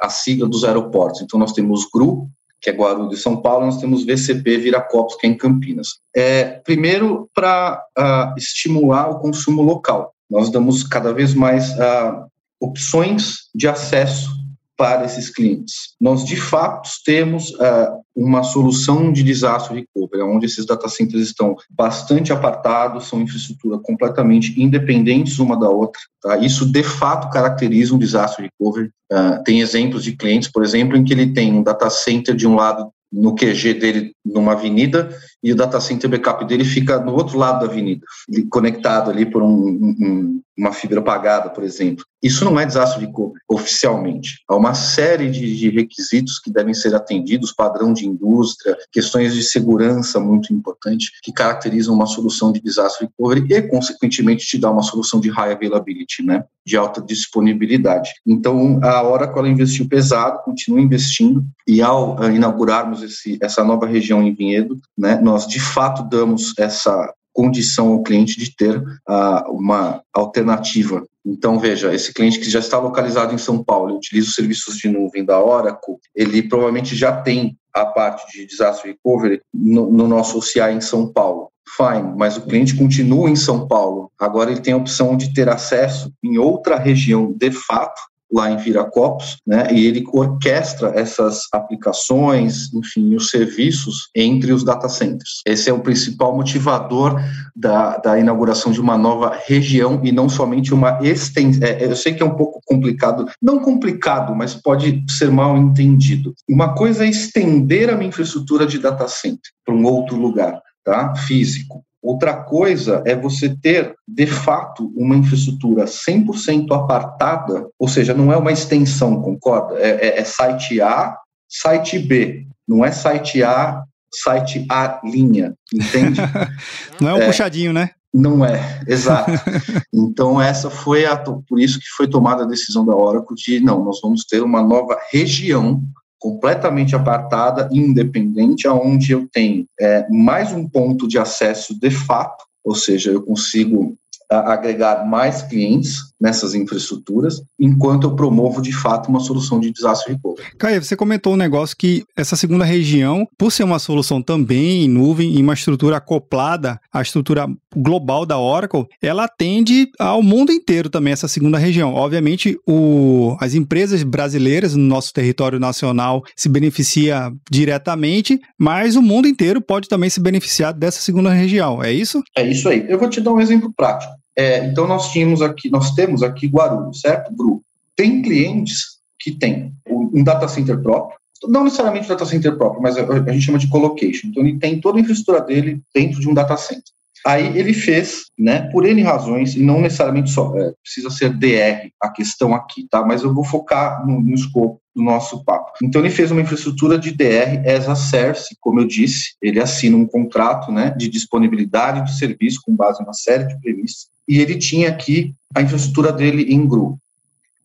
a 0.03 0.09
sigla 0.09 0.49
dos 0.49 0.65
aeroportos. 0.65 1.21
Então, 1.23 1.39
nós 1.39 1.53
temos 1.53 1.89
GRU, 1.93 2.29
que 2.61 2.71
é 2.71 2.73
Guarulhos 2.73 3.19
e 3.19 3.23
São 3.23 3.37
Paulo, 3.41 3.67
nós 3.67 3.79
temos 3.79 4.05
VCP 4.05 4.59
Viracopos, 4.59 5.17
que 5.17 5.27
é 5.27 5.31
em 5.31 5.37
Campinas. 5.37 5.89
É, 6.15 6.45
primeiro, 6.65 7.29
para 7.35 7.83
uh, 7.99 8.39
estimular 8.39 9.11
o 9.11 9.19
consumo 9.21 9.63
local. 9.63 10.13
Nós 10.29 10.51
damos 10.51 10.83
cada 10.83 11.13
vez 11.13 11.35
mais 11.35 11.71
uh, 11.73 12.27
opções 12.61 13.49
de 13.55 13.69
acesso 13.69 14.31
para 14.77 15.05
esses 15.05 15.31
clientes. 15.31 15.95
Nós, 16.01 16.25
de 16.25 16.37
fato, 16.37 16.89
temos 17.05 17.51
uh, 17.51 18.05
uma 18.17 18.43
solução 18.43 19.13
de 19.13 19.23
desastre 19.23 19.75
recovery, 19.75 20.23
onde 20.23 20.47
esses 20.47 20.65
data 20.65 20.89
centers 20.89 21.23
estão 21.23 21.55
bastante 21.71 22.33
apartados, 22.33 23.09
são 23.09 23.21
infraestrutura 23.21 23.79
completamente 23.79 24.59
independentes 24.61 25.39
uma 25.39 25.59
da 25.59 25.69
outra. 25.69 26.01
Tá? 26.23 26.39
Isso, 26.39 26.65
de 26.65 26.83
fato, 26.83 27.29
caracteriza 27.29 27.95
um 27.95 27.99
desastre 27.99 28.49
recovery. 28.49 28.91
Uh, 29.13 29.43
tem 29.45 29.61
exemplos 29.61 30.03
de 30.03 30.17
clientes, 30.17 30.51
por 30.51 30.65
exemplo, 30.65 30.97
em 30.97 31.05
que 31.05 31.13
ele 31.13 31.35
tem 31.35 31.53
um 31.53 31.63
data 31.63 31.91
center 31.91 32.35
de 32.35 32.47
um 32.47 32.55
lado 32.55 32.91
no 33.13 33.35
QG 33.35 33.75
dele 33.75 34.13
numa 34.25 34.53
avenida 34.53 35.09
e 35.43 35.53
o 35.53 35.57
data 35.57 35.81
center 35.81 36.11
backup 36.11 36.45
dele 36.45 36.65
fica 36.65 36.99
no 36.99 37.13
outro 37.13 37.39
lado 37.39 37.61
da 37.61 37.71
avenida, 37.71 38.05
conectado 38.51 39.11
ali 39.11 39.27
por 39.27 39.43
um, 39.43 39.49
um, 39.49 40.43
uma 40.57 40.73
fibra 40.73 41.01
apagada, 41.01 41.51
por 41.51 41.63
exemplo. 41.63 42.05
Isso 42.23 42.45
não 42.45 42.59
é 42.59 42.65
desastre 42.65 43.07
de 43.07 43.13
cor 43.13 43.33
oficialmente. 43.49 44.43
Há 44.49 44.57
uma 44.57 44.75
série 44.75 45.31
de, 45.31 45.57
de, 45.57 45.71
requisitos 45.71 46.39
que 46.39 46.51
devem 46.51 46.73
ser 46.73 46.95
atendidos, 46.95 47.53
padrão 47.53 47.93
de 47.93 48.07
indústria, 48.07 48.77
questões 48.91 49.35
de 49.35 49.43
segurança 49.43 50.19
muito 50.19 50.53
importantes, 50.53 51.11
que 51.23 51.33
caracterizam 51.33 51.95
uma 51.95 52.07
solução 52.07 52.51
de 52.51 52.61
desastre 52.61 53.07
recovery 53.07 53.47
e, 53.53 53.63
consequentemente, 53.63 54.47
te 54.47 54.59
dá 54.59 54.71
uma 54.71 54.83
solução 54.83 55.21
de 55.21 55.29
high 55.29 55.53
availability, 55.53 56.23
né, 56.23 56.45
de 56.65 56.77
alta 56.77 57.01
disponibilidade. 57.03 58.11
Então, 58.27 58.81
a 58.83 59.07
Oracle 59.07 59.39
ela 59.39 59.49
investiu 59.49 59.87
pesado, 59.87 60.43
continua 60.43 60.81
investindo, 60.81 61.45
e 61.69 61.83
ao 61.83 62.17
inaugurarmos 62.31 63.03
esse, 63.03 63.39
essa 63.41 63.63
nova 63.63 63.87
região 63.87 64.23
em 64.23 64.35
Vinhedo, 64.35 64.81
né, 64.97 65.21
nós 65.27 65.45
de 65.47 65.59
fato 65.59 66.05
damos 66.05 66.55
essa 66.57 67.13
condição 67.33 67.89
ao 67.89 68.03
cliente 68.03 68.39
de 68.39 68.55
ter 68.55 68.79
uh, 68.79 69.51
uma 69.51 70.01
alternativa. 70.15 71.05
Então, 71.25 71.59
veja, 71.59 71.93
esse 71.93 72.15
cliente 72.15 72.39
que 72.39 72.49
já 72.49 72.61
está 72.61 72.79
localizado 72.79 73.35
em 73.35 73.39
São 73.39 73.63
Paulo 73.63 73.91
e 73.91 73.97
utiliza 73.97 74.29
os 74.29 74.35
serviços 74.35 74.79
de 74.79 74.89
nuvem 74.89 75.25
da 75.25 75.39
Oracle, 75.43 75.97
ele 76.15 76.45
provavelmente 76.45 76.95
já 76.95 77.21
tem 77.21 77.59
a 77.75 77.85
parte 77.85 78.33
de 78.33 78.47
disaster 78.47 78.93
recovery 78.93 79.43
no, 79.53 79.91
no 79.91 80.07
nosso 80.07 80.39
OCI 80.39 80.73
em 80.73 80.81
São 80.81 81.13
Paulo. 81.13 81.51
Fine, 81.77 82.15
mas 82.17 82.37
o 82.37 82.43
cliente 82.43 82.77
continua 82.77 83.29
em 83.29 83.37
São 83.37 83.67
Paulo. 83.67 84.11
Agora 84.19 84.53
ele 84.53 84.61
tem 84.61 84.73
a 84.73 84.79
opção 84.79 85.17
de 85.17 85.35
ter 85.35 85.49
acesso 85.49 86.13
em 86.25 86.39
outra 86.39 86.79
região 86.79 87.35
de 87.37 87.51
fato 87.51 88.01
lá 88.33 88.51
em 88.51 88.57
Viracopos, 88.57 89.39
né, 89.47 89.69
e 89.73 89.87
ele 89.87 90.05
orquestra 90.13 90.93
essas 90.95 91.43
aplicações, 91.53 92.73
enfim, 92.75 93.15
os 93.15 93.31
serviços 93.31 94.09
entre 94.15 94.53
os 94.53 94.65
data 94.65 94.89
centers. 94.89 95.43
Esse 95.47 95.71
é 95.71 95.73
o 95.73 95.81
principal 95.81 96.35
motivador 96.35 97.21
da, 97.55 97.97
da 97.99 98.19
inauguração 98.19 98.73
de 98.73 98.81
uma 98.81 98.99
nova 98.99 99.39
região 99.47 100.01
e 100.05 100.13
não 100.13 100.29
somente 100.29 100.75
uma 100.75 100.99
extensão. 101.03 101.67
É, 101.67 101.85
eu 101.85 101.97
sei 101.97 102.15
que 102.15 102.23
é 102.23 102.27
um 102.27 102.37
pouco 102.37 102.61
complicado, 102.65 103.27
não 103.41 103.59
complicado, 103.59 104.35
mas 104.35 104.55
pode 104.55 105.05
ser 105.09 105.31
mal 105.31 105.57
entendido. 105.57 106.35
Uma 106.49 106.75
coisa 106.75 107.05
é 107.05 107.09
estender 107.09 107.91
a 107.91 107.97
minha 107.97 108.09
infraestrutura 108.09 108.67
de 108.67 108.79
data 108.79 109.07
center 109.09 109.51
para 109.65 109.75
um 109.75 109.85
outro 109.85 110.17
lugar, 110.17 110.61
tá? 110.85 111.15
Físico. 111.15 111.85
Outra 112.03 112.35
coisa 112.35 113.03
é 113.05 113.17
você 113.17 113.49
ter, 113.49 113.95
de 114.07 114.27
fato, 114.27 114.93
uma 114.97 115.17
infraestrutura 115.17 115.87
100% 115.87 116.71
apartada, 116.73 117.69
ou 117.79 117.89
seja, 117.89 118.15
não 118.15 118.33
é 118.33 118.37
uma 118.37 118.53
extensão, 118.53 119.21
concorda? 119.21 119.79
É, 119.79 120.07
é, 120.07 120.21
é 120.21 120.25
site 120.25 120.81
A, 120.81 121.17
site 121.49 121.99
B, 121.99 122.47
não 122.67 122.85
é 122.85 122.93
site 122.93 123.43
A, 123.43 123.83
site 124.13 124.65
A 124.71 125.01
linha, 125.05 125.55
entende? 125.73 126.21
não 127.01 127.11
é 127.11 127.15
um 127.15 127.23
é, 127.23 127.27
puxadinho, 127.27 127.73
né? 127.73 127.91
Não 128.13 128.45
é, 128.45 128.83
exato. 128.87 129.33
Então, 129.93 130.41
essa 130.41 130.71
foi 130.71 131.05
a, 131.05 131.17
por 131.17 131.61
isso 131.61 131.79
que 131.79 131.89
foi 131.97 132.09
tomada 132.09 132.45
a 132.45 132.47
decisão 132.47 132.85
da 132.85 132.95
Oracle 132.95 133.37
de, 133.37 133.61
não, 133.61 133.85
nós 133.85 134.01
vamos 134.03 134.25
ter 134.25 134.43
uma 134.43 134.63
nova 134.63 134.99
região 135.11 135.83
completamente 136.19 136.95
apartada, 136.95 137.69
independente, 137.73 138.67
aonde 138.67 139.13
eu 139.13 139.29
tenho 139.31 139.67
é, 139.81 140.07
mais 140.11 140.53
um 140.53 140.69
ponto 140.69 141.07
de 141.07 141.19
acesso 141.19 141.79
de 141.79 141.91
fato, 141.91 142.45
ou 142.65 142.75
seja, 142.75 143.11
eu 143.11 143.23
consigo 143.23 143.97
agregar 144.31 145.07
mais 145.07 145.43
clientes 145.43 146.07
nessas 146.21 146.55
infraestruturas, 146.55 147.43
enquanto 147.59 148.05
eu 148.05 148.17
promovo 148.17 148.63
de 148.63 148.73
fato 148.73 149.09
uma 149.09 149.21
solução 149.21 149.61
de 149.61 149.71
desastre 149.71 150.15
recovery. 150.15 150.49
Caio, 150.59 150.83
você 150.83 150.97
comentou 150.97 151.35
um 151.35 151.37
negócio 151.37 151.77
que 151.77 152.05
essa 152.17 152.37
segunda 152.37 152.65
região, 152.65 153.29
por 153.39 153.53
ser 153.53 153.65
uma 153.65 153.79
solução 153.79 154.23
também 154.23 154.85
em 154.85 154.89
nuvem 154.89 155.35
e 155.37 155.43
uma 155.43 155.55
estrutura 155.55 155.99
acoplada 155.99 156.81
à 156.93 157.03
estrutura 157.03 157.47
global 157.75 158.25
da 158.25 158.39
Oracle, 158.39 158.87
ela 159.03 159.25
atende 159.25 159.89
ao 159.99 160.23
mundo 160.23 160.51
inteiro 160.51 160.89
também 160.89 161.13
essa 161.13 161.29
segunda 161.29 161.59
região. 161.59 161.93
Obviamente, 161.93 162.59
o, 162.67 163.37
as 163.39 163.55
empresas 163.55 164.03
brasileiras 164.03 164.75
no 164.75 164.85
nosso 164.85 165.13
território 165.13 165.61
nacional 165.61 166.23
se 166.35 166.49
beneficia 166.49 167.31
diretamente, 167.51 168.41
mas 168.59 168.97
o 168.97 169.03
mundo 169.03 169.29
inteiro 169.29 169.61
pode 169.61 169.89
também 169.89 170.09
se 170.09 170.21
beneficiar 170.21 170.73
dessa 170.73 171.01
segunda 171.01 171.31
região. 171.31 171.83
É 171.83 171.93
isso? 171.93 172.23
É 172.35 172.49
isso 172.49 172.69
aí. 172.69 172.87
Eu 172.89 172.99
vou 172.99 173.11
te 173.11 173.21
dar 173.21 173.33
um 173.33 173.41
exemplo 173.41 173.71
prático. 173.77 174.13
É, 174.37 174.67
então 174.67 174.87
nós 174.87 175.11
tínhamos 175.13 175.41
aqui, 175.41 175.71
nós 175.71 175.93
temos 175.93 176.23
aqui 176.23 176.47
Guarulhos, 176.47 177.01
certo, 177.01 177.35
grupo. 177.35 177.65
Tem 177.95 178.21
clientes 178.21 178.99
que 179.19 179.33
têm 179.33 179.73
um 179.89 180.23
data 180.23 180.47
center 180.47 180.79
próprio, 180.81 181.19
não 181.45 181.65
necessariamente 181.65 182.09
data 182.09 182.25
center 182.25 182.57
próprio, 182.57 182.83
mas 182.83 182.97
a, 182.97 183.33
gente 183.33 183.45
chama 183.45 183.59
de 183.59 183.69
colocation. 183.69 184.29
Então 184.29 184.43
ele 184.43 184.59
tem 184.59 184.81
toda 184.81 184.99
a 184.99 185.01
infraestrutura 185.01 185.41
dele 185.45 185.81
dentro 185.95 186.21
de 186.21 186.29
um 186.29 186.35
data 186.35 186.57
center. 186.57 186.85
Aí 187.27 187.59
ele 187.59 187.73
fez, 187.73 188.27
né, 188.39 188.71
por 188.71 188.87
N 188.87 189.03
razões, 189.03 189.57
e 189.57 189.63
não 189.63 189.81
necessariamente 189.81 190.31
só, 190.31 190.57
é, 190.57 190.73
precisa 190.81 191.11
ser 191.11 191.31
DR 191.31 191.91
a 192.01 192.09
questão 192.09 192.55
aqui, 192.55 192.87
tá? 192.89 193.05
Mas 193.05 193.25
eu 193.25 193.35
vou 193.35 193.43
focar 193.43 194.07
no, 194.07 194.21
no 194.21 194.33
escopo 194.33 194.81
do 194.95 195.03
nosso 195.03 195.45
papo. 195.45 195.73
Então 195.83 196.01
ele 196.01 196.11
fez 196.11 196.31
uma 196.31 196.41
infraestrutura 196.41 196.97
de 196.97 197.11
DR 197.11 197.69
as 197.69 197.89
a 197.89 197.97
service, 197.97 198.57
como 198.61 198.81
eu 198.81 198.87
disse, 198.87 199.35
ele 199.43 199.61
assina 199.61 199.97
um 199.97 200.07
contrato, 200.07 200.71
né, 200.71 200.91
de 200.97 201.09
disponibilidade 201.09 202.03
do 202.03 202.17
serviço 202.17 202.61
com 202.65 202.77
base 202.77 203.03
em 203.03 203.05
uma 203.05 203.13
série 203.13 203.45
de 203.45 203.61
premissas, 203.61 204.07
e 204.29 204.41
ele 204.41 204.59
tinha 204.59 204.89
aqui 204.89 205.35
a 205.55 205.63
infraestrutura 205.63 206.13
dele 206.13 206.53
em 206.53 206.67
GRU. 206.67 206.99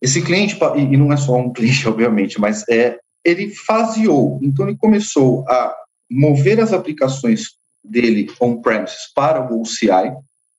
Esse 0.00 0.22
cliente, 0.22 0.58
e 0.76 0.96
não 0.96 1.12
é 1.12 1.16
só 1.16 1.36
um 1.36 1.50
cliente, 1.54 1.88
obviamente, 1.88 2.40
mas 2.40 2.66
é, 2.68 2.98
ele 3.24 3.50
faseou, 3.50 4.40
então 4.42 4.68
ele 4.68 4.76
começou 4.76 5.48
a 5.48 5.74
mover 6.10 6.60
as 6.60 6.72
aplicações 6.72 7.56
dele 7.84 8.30
on-premises 8.40 9.12
para 9.14 9.52
o 9.52 9.60
OCI, 9.60 10.12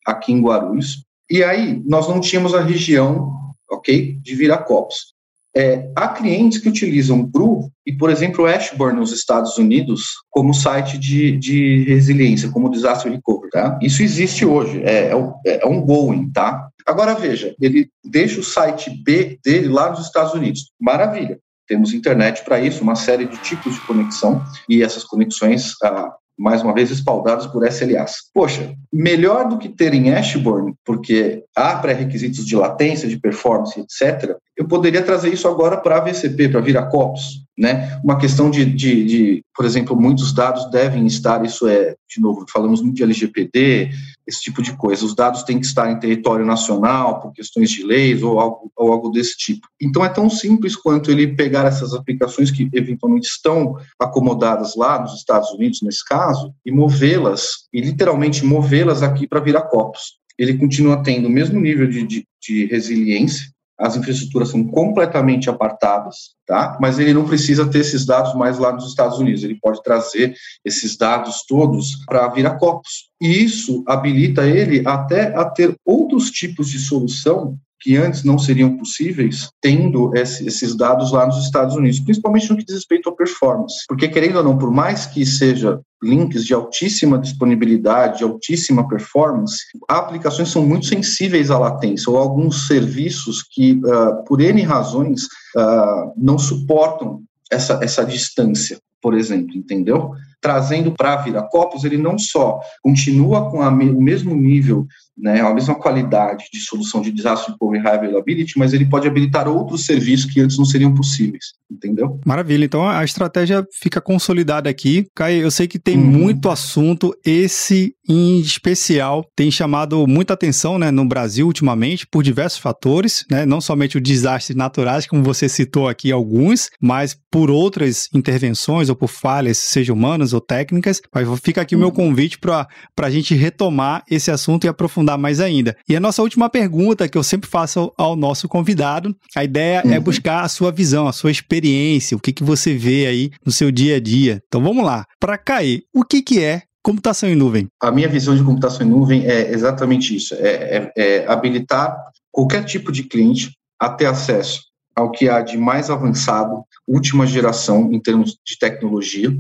aqui 0.06 0.34
em 0.34 0.42
Guarulhos, 0.42 1.04
e 1.30 1.44
aí 1.44 1.82
nós 1.86 2.08
não 2.08 2.20
tínhamos 2.20 2.54
a 2.54 2.62
região, 2.62 3.34
ok, 3.70 4.18
de 4.22 4.36
Viracopos. 4.36 5.13
É, 5.56 5.88
há 5.96 6.08
clientes 6.08 6.58
que 6.58 6.68
utilizam 6.68 7.24
Gru 7.24 7.70
e, 7.86 7.94
por 7.94 8.10
exemplo, 8.10 8.46
Ashburn 8.46 9.00
nos 9.00 9.12
Estados 9.12 9.58
Unidos 9.58 10.08
como 10.30 10.54
site 10.54 10.98
de, 10.98 11.38
de 11.38 11.84
resiliência, 11.84 12.50
como 12.50 12.72
disaster 12.72 13.12
recovery, 13.12 13.52
tá? 13.52 13.78
Isso 13.82 14.02
existe 14.02 14.46
hoje, 14.46 14.82
é, 14.84 15.12
é, 15.46 15.62
é 15.62 15.68
ongoing, 15.68 16.32
tá? 16.32 16.70
Agora 16.86 17.14
veja, 17.14 17.56
ele 17.62 17.90
deixa 18.04 18.40
o 18.40 18.44
site 18.44 18.90
B 18.90 19.38
dele 19.44 19.68
lá 19.68 19.90
nos 19.90 20.06
Estados 20.06 20.34
Unidos. 20.34 20.72
Maravilha. 20.80 21.40
Temos 21.68 21.94
internet 21.94 22.44
para 22.44 22.60
isso, 22.60 22.84
uma 22.84 22.96
série 22.96 23.26
de 23.26 23.38
tipos 23.38 23.76
de 23.76 23.82
conexão, 23.82 24.44
e 24.68 24.84
essas 24.84 25.04
conexões 25.04 25.74
ah, 25.82 26.14
mais 26.38 26.62
uma 26.62 26.74
vez 26.74 26.90
espaldados 26.90 27.48
por 27.48 27.66
SLAs. 27.68 28.16
Poxa, 28.34 28.74
melhor 28.92 29.48
do 29.48 29.58
que 29.58 29.70
ter 29.70 29.94
em 29.94 30.14
Ashburn, 30.14 30.74
porque 30.86 31.44
há 31.56 31.76
pré-requisitos 31.76 32.46
de 32.46 32.56
latência, 32.56 33.08
de 33.08 33.20
performance, 33.20 33.80
etc., 33.80 34.36
eu 34.56 34.68
poderia 34.68 35.02
trazer 35.02 35.34
isso 35.34 35.48
agora 35.48 35.78
para 35.78 35.98
a 35.98 36.00
VCP, 36.02 36.50
para 36.50 36.62
Viracopos, 36.62 37.43
né? 37.58 38.00
Uma 38.04 38.18
questão 38.18 38.50
de, 38.50 38.66
de, 38.66 39.06
de, 39.06 39.46
por 39.56 39.64
exemplo, 39.64 39.96
muitos 39.96 40.34
dados 40.34 40.70
devem 40.72 41.06
estar, 41.06 41.46
isso 41.46 41.68
é, 41.68 41.96
de 42.10 42.20
novo, 42.20 42.46
falamos 42.52 42.82
muito 42.82 42.96
de 42.96 43.04
LGPD, 43.04 43.92
esse 44.26 44.42
tipo 44.42 44.62
de 44.62 44.76
coisa. 44.76 45.06
Os 45.06 45.16
dados 45.16 45.44
têm 45.44 45.60
que 45.60 45.66
estar 45.66 45.92
em 45.92 46.00
território 46.00 46.46
nacional 46.46 47.22
por 47.22 47.32
questões 47.32 47.70
de 47.70 47.84
leis 47.84 48.24
ou 48.24 48.40
algo, 48.40 48.72
ou 48.76 48.92
algo 48.92 49.10
desse 49.10 49.38
tipo. 49.38 49.68
Então 49.80 50.04
é 50.04 50.10
tão 50.10 50.30
simples 50.30 50.76
quanto 50.76 51.12
ele 51.12 51.36
pegar 51.36 51.66
essas 51.66 51.94
aplicações 51.94 52.50
que 52.50 52.68
eventualmente 52.74 53.28
estão 53.28 53.78
acomodadas 54.00 54.76
lá 54.76 55.00
nos 55.00 55.14
Estados 55.14 55.52
Unidos, 55.52 55.82
nesse 55.84 56.04
caso, 56.04 56.54
e 56.66 56.72
movê-las, 56.72 57.68
e 57.72 57.82
literalmente 57.82 58.44
movê-las 58.44 59.04
aqui 59.04 59.28
para 59.28 59.40
Viracopos. 59.40 60.18
Ele 60.38 60.56
continua 60.56 61.04
tendo 61.04 61.28
o 61.28 61.32
mesmo 61.32 61.60
nível 61.60 61.88
de, 61.88 62.04
de, 62.04 62.28
de 62.42 62.66
resiliência, 62.66 63.53
as 63.78 63.96
infraestruturas 63.96 64.50
são 64.50 64.64
completamente 64.64 65.50
apartadas, 65.50 66.36
tá? 66.46 66.78
Mas 66.80 67.00
ele 67.00 67.14
não 67.14 67.26
precisa 67.26 67.70
ter 67.70 67.80
esses 67.80 68.06
dados 68.06 68.34
mais 68.36 68.60
lá 68.60 68.72
nos 68.72 68.88
Estados 68.88 69.18
Unidos. 69.18 69.44
Ele 69.44 69.58
pode 69.60 69.82
trazer 69.82 70.36
esses 70.64 70.96
dados 70.96 71.44
todos 71.48 71.98
para 72.06 72.28
Viracopos. 72.28 73.10
E 73.24 73.42
isso 73.42 73.86
habilita 73.88 74.46
ele 74.46 74.86
até 74.86 75.34
a 75.34 75.46
ter 75.46 75.74
outros 75.86 76.30
tipos 76.30 76.70
de 76.70 76.78
solução 76.78 77.58
que 77.80 77.96
antes 77.96 78.24
não 78.24 78.38
seriam 78.38 78.78
possíveis, 78.78 79.50
tendo 79.62 80.12
esses 80.16 80.76
dados 80.76 81.12
lá 81.12 81.26
nos 81.26 81.44
Estados 81.44 81.76
Unidos, 81.76 82.02
principalmente 82.02 82.50
no 82.50 82.58
que 82.58 82.66
diz 82.66 82.76
respeito 82.76 83.10
à 83.10 83.16
performance. 83.16 83.86
Porque, 83.88 84.10
querendo 84.10 84.38
ou 84.38 84.44
não, 84.44 84.58
por 84.58 84.72
mais 84.72 85.06
que 85.06 85.26
seja 85.26 85.80
links 86.02 86.44
de 86.46 86.54
altíssima 86.54 87.18
disponibilidade, 87.18 88.20
de 88.20 88.24
altíssima 88.26 88.88
performance, 88.90 89.58
aplicações 89.88 90.50
são 90.50 90.66
muito 90.66 90.86
sensíveis 90.86 91.50
à 91.50 91.58
latência, 91.58 92.12
ou 92.12 92.18
alguns 92.18 92.68
serviços 92.68 93.42
que, 93.42 93.74
uh, 93.74 94.24
por 94.26 94.42
N 94.42 94.62
razões, 94.64 95.24
uh, 95.56 96.14
não 96.18 96.38
suportam 96.38 97.22
essa, 97.50 97.80
essa 97.82 98.06
distância. 98.06 98.78
Por 99.04 99.14
exemplo, 99.14 99.58
entendeu? 99.58 100.12
Trazendo 100.40 100.94
para 100.94 101.14
a 101.14 101.18
Viracopos, 101.18 101.84
ele 101.84 101.98
não 101.98 102.18
só 102.18 102.62
continua 102.82 103.52
com 103.52 103.60
o 103.60 104.02
mesmo 104.02 104.34
nível, 104.34 104.88
né, 105.18 105.42
a 105.42 105.54
mesma 105.54 105.76
qualidade 105.76 106.46
de 106.52 106.60
solução 106.60 107.02
de 107.02 107.12
desastre 107.12 107.54
de 107.54 107.78
High 107.78 107.98
Availability, 107.98 108.58
mas 108.58 108.74
ele 108.74 108.86
pode 108.86 109.08
habilitar 109.08 109.48
outros 109.48 109.86
serviços 109.86 110.32
que 110.32 110.42
antes 110.42 110.58
não 110.58 110.66
seriam 110.66 110.94
possíveis, 110.94 111.54
entendeu? 111.72 112.20
Maravilha, 112.26 112.66
então 112.66 112.88
a 112.88 113.04
estratégia 113.04 113.66
fica 113.80 114.02
consolidada 114.02 114.70
aqui. 114.70 115.06
Caio, 115.16 115.42
eu 115.42 115.52
sei 115.52 115.68
que 115.68 115.80
tem 115.80 115.98
uhum. 115.98 116.06
muito 116.06 116.50
assunto, 116.50 117.16
esse 117.26 117.96
em 118.08 118.40
especial 118.40 119.26
tem 119.36 119.50
chamado 119.50 120.06
muita 120.06 120.34
atenção 120.34 120.78
né, 120.78 120.92
no 120.92 121.06
Brasil 121.06 121.48
ultimamente 121.48 122.06
por 122.06 122.22
diversos 122.22 122.60
fatores, 122.60 123.26
né, 123.32 123.46
não 123.46 123.62
somente 123.62 123.98
os 123.98 124.04
desastres 124.04 124.56
naturais, 124.56 125.08
como 125.08 125.24
você 125.24 125.48
citou 125.48 125.88
aqui 125.88 126.12
alguns, 126.12 126.70
mas 126.82 127.16
por 127.32 127.50
outras 127.50 128.10
intervenções 128.14 128.90
ou 128.90 128.96
por 128.96 129.08
falhas, 129.08 129.58
seja 129.58 129.94
humanas 129.94 130.34
ou 130.34 130.42
técnicas. 130.42 131.02
Mas 131.14 131.28
fica 131.40 131.62
aqui 131.62 131.76
o 131.76 131.80
meu 131.80 131.88
uhum. 131.88 131.94
convite 131.94 132.38
para 132.38 132.68
a 133.00 133.10
gente 133.10 133.34
retomar 133.34 134.04
esse 134.10 134.30
assunto 134.30 134.66
e 134.66 134.68
aprofundar 134.68 135.03
mais 135.18 135.40
ainda. 135.40 135.76
E 135.88 135.96
a 135.96 136.00
nossa 136.00 136.22
última 136.22 136.50
pergunta 136.50 137.08
que 137.08 137.18
eu 137.18 137.24
sempre 137.24 137.50
faço 137.50 137.92
ao 137.98 138.16
nosso 138.16 138.48
convidado, 138.48 139.16
a 139.36 139.44
ideia 139.44 139.82
é 139.84 139.88
uhum. 139.88 139.94
é 139.94 140.00
buscar 140.00 140.44
a 140.44 140.50
sua 140.50 140.72
visão, 140.72 141.08
a 141.08 141.14
sua 141.14 141.32
experiência, 141.32 142.18
o 142.18 142.20
que, 142.20 142.34
que 142.34 142.44
você 142.44 142.74
vê 142.76 143.06
aí 143.06 143.32
no 143.46 143.52
seu 143.52 143.72
dia 143.72 143.98
a 143.98 144.00
dia. 144.00 144.42
Então 144.48 144.62
vamos 144.62 144.84
lá. 144.86 145.06
Para 145.20 145.38
cair, 145.38 145.84
o 145.94 146.04
que, 146.04 146.22
que 146.22 146.44
é 146.44 146.64
computação 146.84 147.30
em 147.30 147.36
nuvem? 147.36 147.68
A 147.82 147.92
minha 147.92 148.08
visão 148.08 148.36
de 148.36 148.44
computação 148.44 148.86
em 148.86 148.90
nuvem 148.90 149.26
é 149.26 149.52
exatamente 149.52 150.16
isso: 150.16 150.36
é, 150.36 150.48
é, 150.48 150.92
é 150.96 151.28
habilitar 151.28 151.96
qualquer 152.32 152.64
tipo 152.66 152.92
de 152.92 153.04
cliente 153.04 153.52
a 153.80 153.90
ter 153.90 154.06
acesso 154.06 154.62
ao 154.96 155.12
que 155.12 155.28
há 155.28 155.42
de 155.42 155.58
mais 155.58 155.90
avançado, 155.90 156.64
última 156.88 157.26
geração 157.26 157.92
em 157.92 158.00
termos 158.00 158.38
de 158.46 158.58
tecnologia, 158.60 159.36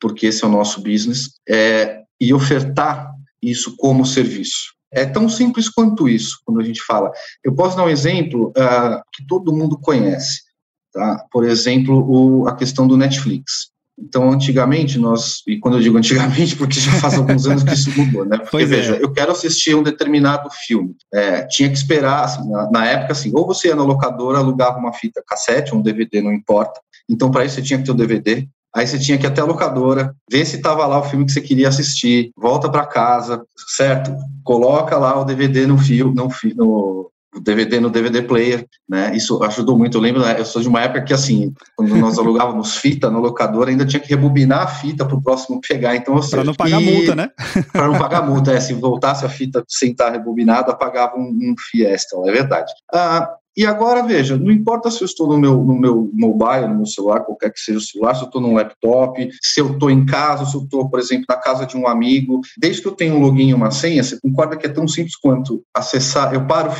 porque 0.00 0.26
esse 0.26 0.44
é 0.44 0.46
o 0.46 0.50
nosso 0.50 0.82
business, 0.82 1.30
é, 1.48 2.02
e 2.20 2.34
ofertar 2.34 3.10
isso 3.42 3.74
como 3.76 4.04
serviço. 4.04 4.74
É 4.92 5.06
tão 5.06 5.28
simples 5.28 5.68
quanto 5.68 6.08
isso, 6.08 6.40
quando 6.44 6.60
a 6.60 6.64
gente 6.64 6.82
fala. 6.82 7.12
Eu 7.44 7.54
posso 7.54 7.76
dar 7.76 7.84
um 7.84 7.88
exemplo 7.88 8.48
uh, 8.50 9.00
que 9.12 9.26
todo 9.26 9.54
mundo 9.54 9.78
conhece. 9.78 10.40
Tá? 10.92 11.24
Por 11.30 11.44
exemplo, 11.44 12.04
o, 12.08 12.48
a 12.48 12.56
questão 12.56 12.86
do 12.86 12.96
Netflix. 12.96 13.70
Então, 14.02 14.32
antigamente, 14.32 14.98
nós, 14.98 15.42
e 15.46 15.58
quando 15.58 15.76
eu 15.76 15.82
digo 15.82 15.98
antigamente, 15.98 16.56
porque 16.56 16.80
já 16.80 16.92
faz 16.92 17.14
alguns 17.14 17.46
anos 17.46 17.62
que 17.62 17.74
isso 17.74 17.90
mudou, 17.96 18.24
né? 18.24 18.38
Porque, 18.38 18.50
pois 18.50 18.72
é. 18.72 18.76
veja, 18.76 18.96
é. 18.96 19.02
eu 19.02 19.12
quero 19.12 19.30
assistir 19.30 19.74
um 19.74 19.82
determinado 19.82 20.48
filme. 20.50 20.96
É, 21.12 21.42
tinha 21.46 21.68
que 21.68 21.76
esperar, 21.76 22.24
assim, 22.24 22.48
na, 22.50 22.70
na, 22.70 22.86
época, 22.86 23.12
assim, 23.12 23.30
ou 23.34 23.46
você 23.46 23.68
ia 23.68 23.76
na 23.76 23.84
locadora, 23.84 24.38
alugava 24.38 24.78
uma 24.78 24.92
fita 24.92 25.22
cassete, 25.26 25.74
um 25.74 25.82
DVD, 25.82 26.22
não 26.22 26.32
importa. 26.32 26.80
Então, 27.08 27.30
para 27.30 27.44
isso, 27.44 27.56
você 27.56 27.62
tinha 27.62 27.78
que 27.78 27.84
ter 27.84 27.90
o 27.90 27.94
DVD. 27.94 28.48
Aí 28.74 28.86
você 28.86 28.98
tinha 28.98 29.18
que 29.18 29.26
ir 29.26 29.28
até 29.28 29.40
a 29.40 29.44
locadora, 29.44 30.14
ver 30.30 30.44
se 30.44 30.56
estava 30.56 30.86
lá 30.86 30.98
o 30.98 31.04
filme 31.04 31.24
que 31.24 31.32
você 31.32 31.40
queria 31.40 31.68
assistir, 31.68 32.30
volta 32.36 32.70
para 32.70 32.86
casa, 32.86 33.42
certo? 33.76 34.14
Coloca 34.44 34.96
lá 34.96 35.20
o 35.20 35.24
DVD 35.24 35.66
no 35.66 35.76
fio, 35.76 36.12
no, 36.14 36.28
no, 36.56 37.10
o 37.34 37.40
DVD 37.40 37.78
no 37.78 37.90
DVD 37.90 38.22
player, 38.22 38.66
né? 38.88 39.14
Isso 39.14 39.42
ajudou 39.42 39.78
muito. 39.78 39.96
Eu 39.96 40.00
lembro, 40.00 40.22
eu 40.22 40.44
sou 40.44 40.60
de 40.60 40.68
uma 40.68 40.82
época 40.82 41.02
que 41.02 41.14
assim, 41.14 41.52
quando 41.76 41.96
nós 41.96 42.18
alugávamos 42.18 42.76
fita 42.78 43.08
no 43.10 43.20
locador, 43.20 43.68
ainda 43.68 43.86
tinha 43.86 44.00
que 44.00 44.08
rebobinar 44.08 44.62
a 44.62 44.66
fita 44.66 45.04
para 45.04 45.16
o 45.16 45.22
próximo 45.22 45.60
pegar. 45.60 45.94
Então, 45.94 46.18
para 46.28 46.44
não 46.44 46.54
pagar 46.54 46.80
e... 46.80 46.84
multa, 46.84 47.14
né? 47.14 47.30
para 47.72 47.86
não 47.86 47.98
pagar 47.98 48.26
multa, 48.26 48.52
é. 48.52 48.60
Se 48.60 48.74
voltasse 48.74 49.24
a 49.24 49.28
fita 49.28 49.64
sem 49.68 49.92
estar 49.92 50.10
rebobinada, 50.10 50.74
pagava 50.74 51.16
um, 51.16 51.28
um 51.30 51.54
Fiesta, 51.70 52.16
é 52.24 52.32
verdade. 52.32 52.72
Ah, 52.92 53.30
e 53.56 53.66
agora, 53.66 54.02
veja, 54.02 54.36
não 54.36 54.50
importa 54.50 54.90
se 54.90 55.02
eu 55.02 55.06
estou 55.06 55.26
no 55.26 55.38
meu, 55.38 55.62
no 55.64 55.74
meu 55.74 56.10
mobile, 56.12 56.68
no 56.68 56.76
meu 56.76 56.86
celular, 56.86 57.20
qualquer 57.20 57.52
que 57.52 57.60
seja 57.60 57.78
o 57.78 57.82
celular, 57.82 58.14
se 58.14 58.22
eu 58.22 58.26
estou 58.26 58.40
no 58.40 58.52
laptop, 58.52 59.28
se 59.42 59.60
eu 59.60 59.72
estou 59.72 59.90
em 59.90 60.06
casa, 60.06 60.46
se 60.46 60.56
eu 60.56 60.62
estou, 60.62 60.88
por 60.88 61.00
exemplo, 61.00 61.26
na 61.28 61.36
casa 61.36 61.66
de 61.66 61.76
um 61.76 61.86
amigo, 61.86 62.40
desde 62.58 62.80
que 62.80 62.88
eu 62.88 62.92
tenha 62.92 63.12
um 63.12 63.20
login 63.20 63.48
e 63.48 63.54
uma 63.54 63.70
senha, 63.70 64.02
você 64.02 64.18
concorda 64.20 64.56
que 64.56 64.66
é 64.66 64.70
tão 64.70 64.86
simples 64.86 65.16
quanto 65.16 65.62
acessar, 65.74 66.32
eu 66.32 66.46
paro, 66.46 66.70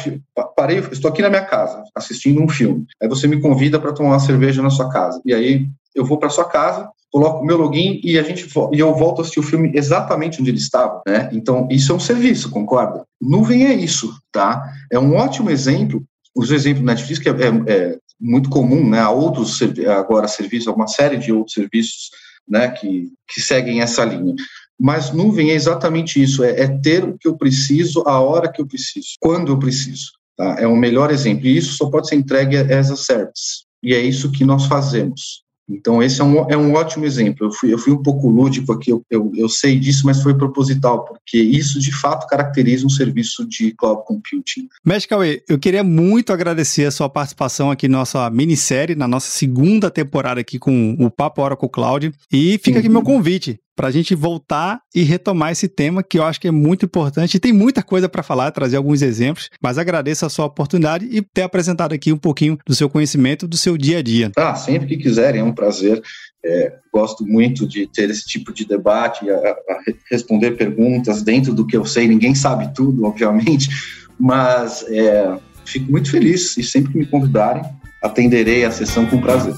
parei, 0.56 0.78
estou 0.92 1.10
aqui 1.10 1.22
na 1.22 1.28
minha 1.28 1.44
casa, 1.44 1.82
assistindo 1.94 2.40
um 2.40 2.48
filme, 2.48 2.86
aí 3.02 3.08
você 3.08 3.26
me 3.26 3.40
convida 3.40 3.80
para 3.80 3.92
tomar 3.92 4.10
uma 4.10 4.20
cerveja 4.20 4.62
na 4.62 4.70
sua 4.70 4.88
casa, 4.88 5.20
e 5.24 5.34
aí 5.34 5.66
eu 5.94 6.04
vou 6.04 6.18
para 6.18 6.30
sua 6.30 6.44
casa, 6.44 6.88
coloco 7.10 7.42
o 7.42 7.46
meu 7.46 7.56
login 7.56 8.00
e 8.04 8.18
a 8.18 8.22
gente 8.22 8.48
e 8.72 8.78
eu 8.78 8.94
volto 8.94 9.18
a 9.18 9.22
assistir 9.22 9.40
o 9.40 9.42
filme 9.44 9.72
exatamente 9.74 10.40
onde 10.40 10.50
ele 10.50 10.58
estava, 10.58 11.02
né? 11.06 11.28
Então 11.32 11.66
isso 11.70 11.90
é 11.90 11.94
um 11.94 12.00
serviço, 12.00 12.50
concorda? 12.50 13.04
Nuvem 13.20 13.66
é 13.66 13.74
isso, 13.74 14.14
tá? 14.32 14.62
É 14.90 14.98
um 14.98 15.16
ótimo 15.16 15.50
exemplo 15.50 16.04
os 16.34 16.50
exemplos 16.50 16.82
do 16.82 16.86
Netflix, 16.86 17.18
que 17.18 17.28
é, 17.28 17.32
é, 17.32 17.72
é, 17.72 17.98
muito 18.20 18.48
comum, 18.48 18.88
né? 18.88 19.00
Há 19.00 19.10
outros 19.10 19.58
agora 19.88 20.28
serviços, 20.28 20.72
uma 20.72 20.86
série 20.86 21.16
de 21.16 21.32
outros 21.32 21.54
serviços, 21.54 22.10
né? 22.48 22.68
Que, 22.68 23.08
que 23.28 23.40
seguem 23.40 23.80
essa 23.80 24.04
linha. 24.04 24.34
Mas 24.78 25.12
nuvem 25.12 25.50
é 25.50 25.54
exatamente 25.54 26.22
isso, 26.22 26.42
é, 26.42 26.60
é 26.60 26.68
ter 26.68 27.04
o 27.04 27.18
que 27.18 27.28
eu 27.28 27.36
preciso, 27.36 28.02
a 28.06 28.20
hora 28.20 28.50
que 28.50 28.62
eu 28.62 28.66
preciso, 28.66 29.08
quando 29.20 29.52
eu 29.52 29.58
preciso. 29.58 30.12
Tá? 30.36 30.56
É 30.58 30.66
o 30.66 30.74
melhor 30.74 31.10
exemplo. 31.10 31.46
E 31.46 31.56
isso 31.56 31.74
só 31.74 31.90
pode 31.90 32.08
ser 32.08 32.16
entregue 32.16 32.56
as 32.56 32.90
a 32.90 32.96
service. 32.96 33.64
E 33.82 33.94
é 33.94 34.00
isso 34.00 34.32
que 34.32 34.44
nós 34.44 34.66
fazemos. 34.66 35.42
Então, 35.70 36.02
esse 36.02 36.20
é 36.20 36.24
um, 36.24 36.50
é 36.50 36.56
um 36.56 36.74
ótimo 36.74 37.04
exemplo. 37.04 37.46
Eu 37.46 37.52
fui, 37.52 37.72
eu 37.72 37.78
fui 37.78 37.92
um 37.92 38.02
pouco 38.02 38.28
lúdico 38.28 38.72
aqui, 38.72 38.90
eu, 38.90 39.02
eu, 39.10 39.30
eu, 39.34 39.48
sei 39.48 39.78
disso, 39.78 40.04
mas 40.04 40.22
foi 40.22 40.36
proposital, 40.36 41.04
porque 41.04 41.38
isso 41.38 41.78
de 41.78 41.92
fato 41.92 42.26
caracteriza 42.26 42.86
um 42.86 42.90
serviço 42.90 43.46
de 43.46 43.72
cloud 43.72 44.02
computing. 44.06 44.68
Mestre 44.84 45.08
Cauê, 45.08 45.42
eu 45.48 45.58
queria 45.58 45.84
muito 45.84 46.32
agradecer 46.32 46.84
a 46.84 46.90
sua 46.90 47.08
participação 47.08 47.70
aqui 47.70 47.88
na 47.88 47.98
nossa 47.98 48.28
minissérie, 48.30 48.94
na 48.94 49.06
nossa 49.06 49.30
segunda 49.30 49.90
temporada 49.90 50.40
aqui 50.40 50.58
com 50.58 50.96
o 50.98 51.10
Papo 51.10 51.42
Oracle 51.42 51.68
Cloud. 51.68 52.12
E 52.32 52.58
fica 52.62 52.78
aqui 52.78 52.88
meu 52.88 52.98
uhum. 52.98 53.04
convite 53.04 53.58
para 53.80 53.88
a 53.88 53.90
gente 53.90 54.14
voltar 54.14 54.82
e 54.94 55.02
retomar 55.02 55.52
esse 55.52 55.66
tema 55.66 56.02
que 56.02 56.18
eu 56.18 56.22
acho 56.22 56.38
que 56.38 56.46
é 56.46 56.50
muito 56.50 56.84
importante. 56.84 57.38
E 57.38 57.40
tem 57.40 57.50
muita 57.50 57.82
coisa 57.82 58.10
para 58.10 58.22
falar, 58.22 58.50
trazer 58.50 58.76
alguns 58.76 59.00
exemplos, 59.00 59.48
mas 59.58 59.78
agradeço 59.78 60.26
a 60.26 60.28
sua 60.28 60.44
oportunidade 60.44 61.08
e 61.10 61.22
ter 61.22 61.40
apresentado 61.40 61.94
aqui 61.94 62.12
um 62.12 62.18
pouquinho 62.18 62.58
do 62.66 62.74
seu 62.74 62.90
conhecimento, 62.90 63.48
do 63.48 63.56
seu 63.56 63.78
dia 63.78 64.00
a 64.00 64.02
dia. 64.02 64.32
Ah, 64.36 64.54
sempre 64.54 64.86
que 64.86 64.98
quiserem, 64.98 65.40
é 65.40 65.42
um 65.42 65.54
prazer. 65.54 66.02
É, 66.44 66.74
gosto 66.92 67.24
muito 67.24 67.66
de 67.66 67.86
ter 67.86 68.10
esse 68.10 68.26
tipo 68.26 68.52
de 68.52 68.66
debate, 68.66 69.30
a, 69.30 69.34
a 69.34 69.80
responder 70.10 70.58
perguntas 70.58 71.22
dentro 71.22 71.54
do 71.54 71.66
que 71.66 71.74
eu 71.74 71.86
sei. 71.86 72.06
Ninguém 72.06 72.34
sabe 72.34 72.74
tudo, 72.74 73.06
obviamente, 73.06 73.70
mas 74.18 74.84
é, 74.90 75.38
fico 75.64 75.90
muito 75.90 76.10
feliz 76.10 76.54
e 76.58 76.62
sempre 76.62 76.92
que 76.92 76.98
me 76.98 77.06
convidarem, 77.06 77.62
atenderei 78.02 78.62
a 78.62 78.70
sessão 78.70 79.06
com 79.06 79.18
prazer. 79.22 79.54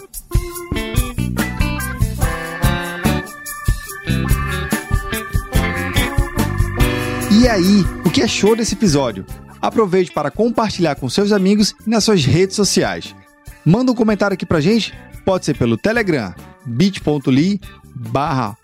E 7.43 7.49
aí, 7.49 7.85
o 8.07 8.11
que 8.11 8.23
achou 8.23 8.55
desse 8.55 8.75
episódio? 8.75 9.27
Aproveite 9.61 10.13
para 10.13 10.31
compartilhar 10.31 10.95
com 10.95 11.09
seus 11.09 11.33
amigos 11.33 11.75
e 11.85 11.91
nas 11.91 12.05
suas 12.05 12.25
redes 12.25 12.55
sociais. 12.55 13.17
Manda 13.65 13.91
um 13.91 13.97
comentário 13.97 14.35
aqui 14.35 14.47
pra 14.47 14.61
gente, 14.61 14.95
pode 15.25 15.45
ser 15.45 15.59
pelo 15.59 15.77
Telegram, 15.77 16.33
bit.ly 16.65 17.61
barra 17.97 18.57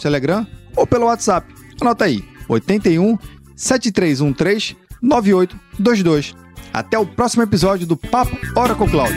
Telegram 0.00 0.44
ou 0.74 0.84
pelo 0.84 1.06
WhatsApp. 1.06 1.46
Anota 1.80 2.06
aí, 2.06 2.24
81 2.48 3.16
7313 3.54 4.76
9822. 5.00 6.34
Até 6.74 6.98
o 6.98 7.06
próximo 7.06 7.44
episódio 7.44 7.86
do 7.86 7.96
Papo 7.96 8.36
Oracle 8.58 8.90
Cloud. 8.90 9.14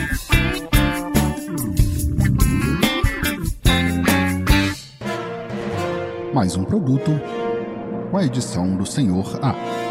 Mais 6.32 6.54
um 6.54 6.62
produto 6.62 7.10
com 8.10 8.16
a 8.16 8.24
edição 8.24 8.76
do 8.76 8.86
Senhor 8.86 9.38
A. 9.42 9.85